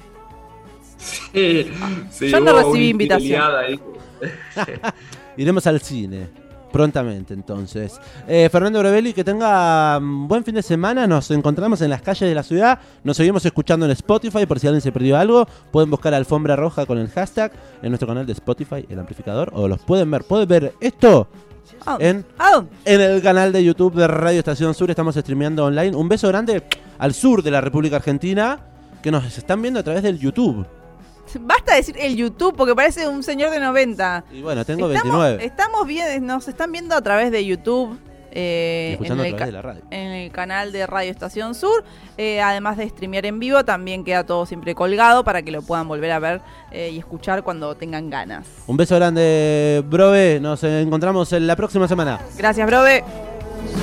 Sí, 1.33 1.71
sí, 2.09 2.29
Yo 2.29 2.39
no 2.39 2.53
recibí 2.53 2.89
invitación. 2.89 3.41
Iremos 5.37 5.67
al 5.67 5.81
cine. 5.81 6.45
Prontamente, 6.71 7.33
entonces. 7.33 8.01
Eh, 8.27 8.49
Fernando 8.51 8.79
Brevelli, 8.79 9.13
que 9.13 9.23
tenga 9.23 9.97
mm, 9.97 10.27
buen 10.27 10.43
fin 10.43 10.55
de 10.55 10.61
semana. 10.61 11.07
Nos 11.07 11.31
encontramos 11.31 11.79
en 11.81 11.89
las 11.89 12.01
calles 12.01 12.27
de 12.27 12.35
la 12.35 12.43
ciudad. 12.43 12.79
Nos 13.03 13.15
seguimos 13.15 13.45
escuchando 13.45 13.85
en 13.85 13.93
Spotify. 13.93 14.45
Por 14.45 14.59
si 14.59 14.67
alguien 14.67 14.81
se 14.81 14.91
perdió 14.91 15.17
algo, 15.17 15.47
pueden 15.71 15.89
buscar 15.89 16.13
Alfombra 16.13 16.57
Roja 16.57 16.85
con 16.85 16.97
el 16.97 17.07
hashtag 17.09 17.53
en 17.81 17.91
nuestro 17.91 18.07
canal 18.07 18.25
de 18.25 18.33
Spotify, 18.33 18.85
el 18.89 18.99
amplificador. 18.99 19.51
O 19.53 19.69
los 19.69 19.79
pueden 19.79 20.11
ver. 20.11 20.25
Pueden 20.25 20.49
ver 20.49 20.73
esto 20.81 21.29
Ah, 21.85 21.97
en, 21.99 22.25
ah, 22.39 22.63
en 22.83 23.01
el 23.01 23.21
canal 23.21 23.51
de 23.51 23.63
YouTube 23.63 23.95
de 23.95 24.07
Radio 24.07 24.39
Estación 24.39 24.73
Sur. 24.73 24.89
Estamos 24.89 25.15
streameando 25.15 25.65
online. 25.65 25.95
Un 25.95 26.09
beso 26.09 26.27
grande 26.27 26.63
al 26.97 27.13
sur 27.13 27.43
de 27.43 27.51
la 27.51 27.61
República 27.61 27.97
Argentina. 27.97 28.59
Que 29.01 29.11
nos 29.11 29.37
están 29.37 29.61
viendo 29.61 29.79
a 29.79 29.83
través 29.83 30.03
del 30.03 30.19
YouTube. 30.19 30.65
basta 31.41 31.75
decir 31.75 31.95
el 31.99 32.15
YouTube 32.15 32.55
porque 32.55 32.75
parece 32.75 33.07
un 33.07 33.23
señor 33.23 33.51
de 33.51 33.59
90. 33.59 34.25
Y 34.31 34.41
bueno, 34.41 34.65
tengo 34.65 34.89
estamos, 34.91 35.21
29. 35.21 35.45
Estamos 35.45 35.87
bien, 35.87 36.25
nos 36.25 36.47
están 36.47 36.71
viendo 36.71 36.95
a 36.95 37.01
través 37.01 37.31
de 37.31 37.45
YouTube. 37.45 37.97
eh, 38.31 38.97
en 39.01 39.19
a 39.19 39.27
el 39.27 39.35
de 39.35 39.51
la 39.51 39.61
radio. 39.61 39.81
en 39.91 40.11
el 40.11 40.31
canal 40.31 40.71
de 40.71 40.85
Radio 40.85 41.09
Estación 41.09 41.55
Sur. 41.55 41.83
Eh, 42.17 42.41
además 42.41 42.77
de 42.77 42.89
streamear 42.89 43.25
en 43.25 43.39
vivo, 43.39 43.63
también 43.63 44.03
queda 44.03 44.25
todo 44.25 44.45
siempre 44.45 44.75
colgado 44.75 45.23
para 45.23 45.41
que 45.41 45.51
lo 45.51 45.61
puedan 45.61 45.87
volver 45.87 46.11
a 46.11 46.19
ver 46.19 46.41
eh, 46.71 46.89
y 46.93 46.99
escuchar 46.99 47.43
cuando 47.43 47.75
tengan 47.75 48.09
ganas. 48.09 48.45
Un 48.67 48.75
beso 48.77 48.95
grande, 48.95 49.83
Brove. 49.87 50.39
Nos 50.41 50.63
encontramos 50.63 51.31
en 51.33 51.47
la 51.47 51.55
próxima 51.55 51.87
semana. 51.87 52.19
Gracias, 52.37 52.67
Brobe. 52.67 53.03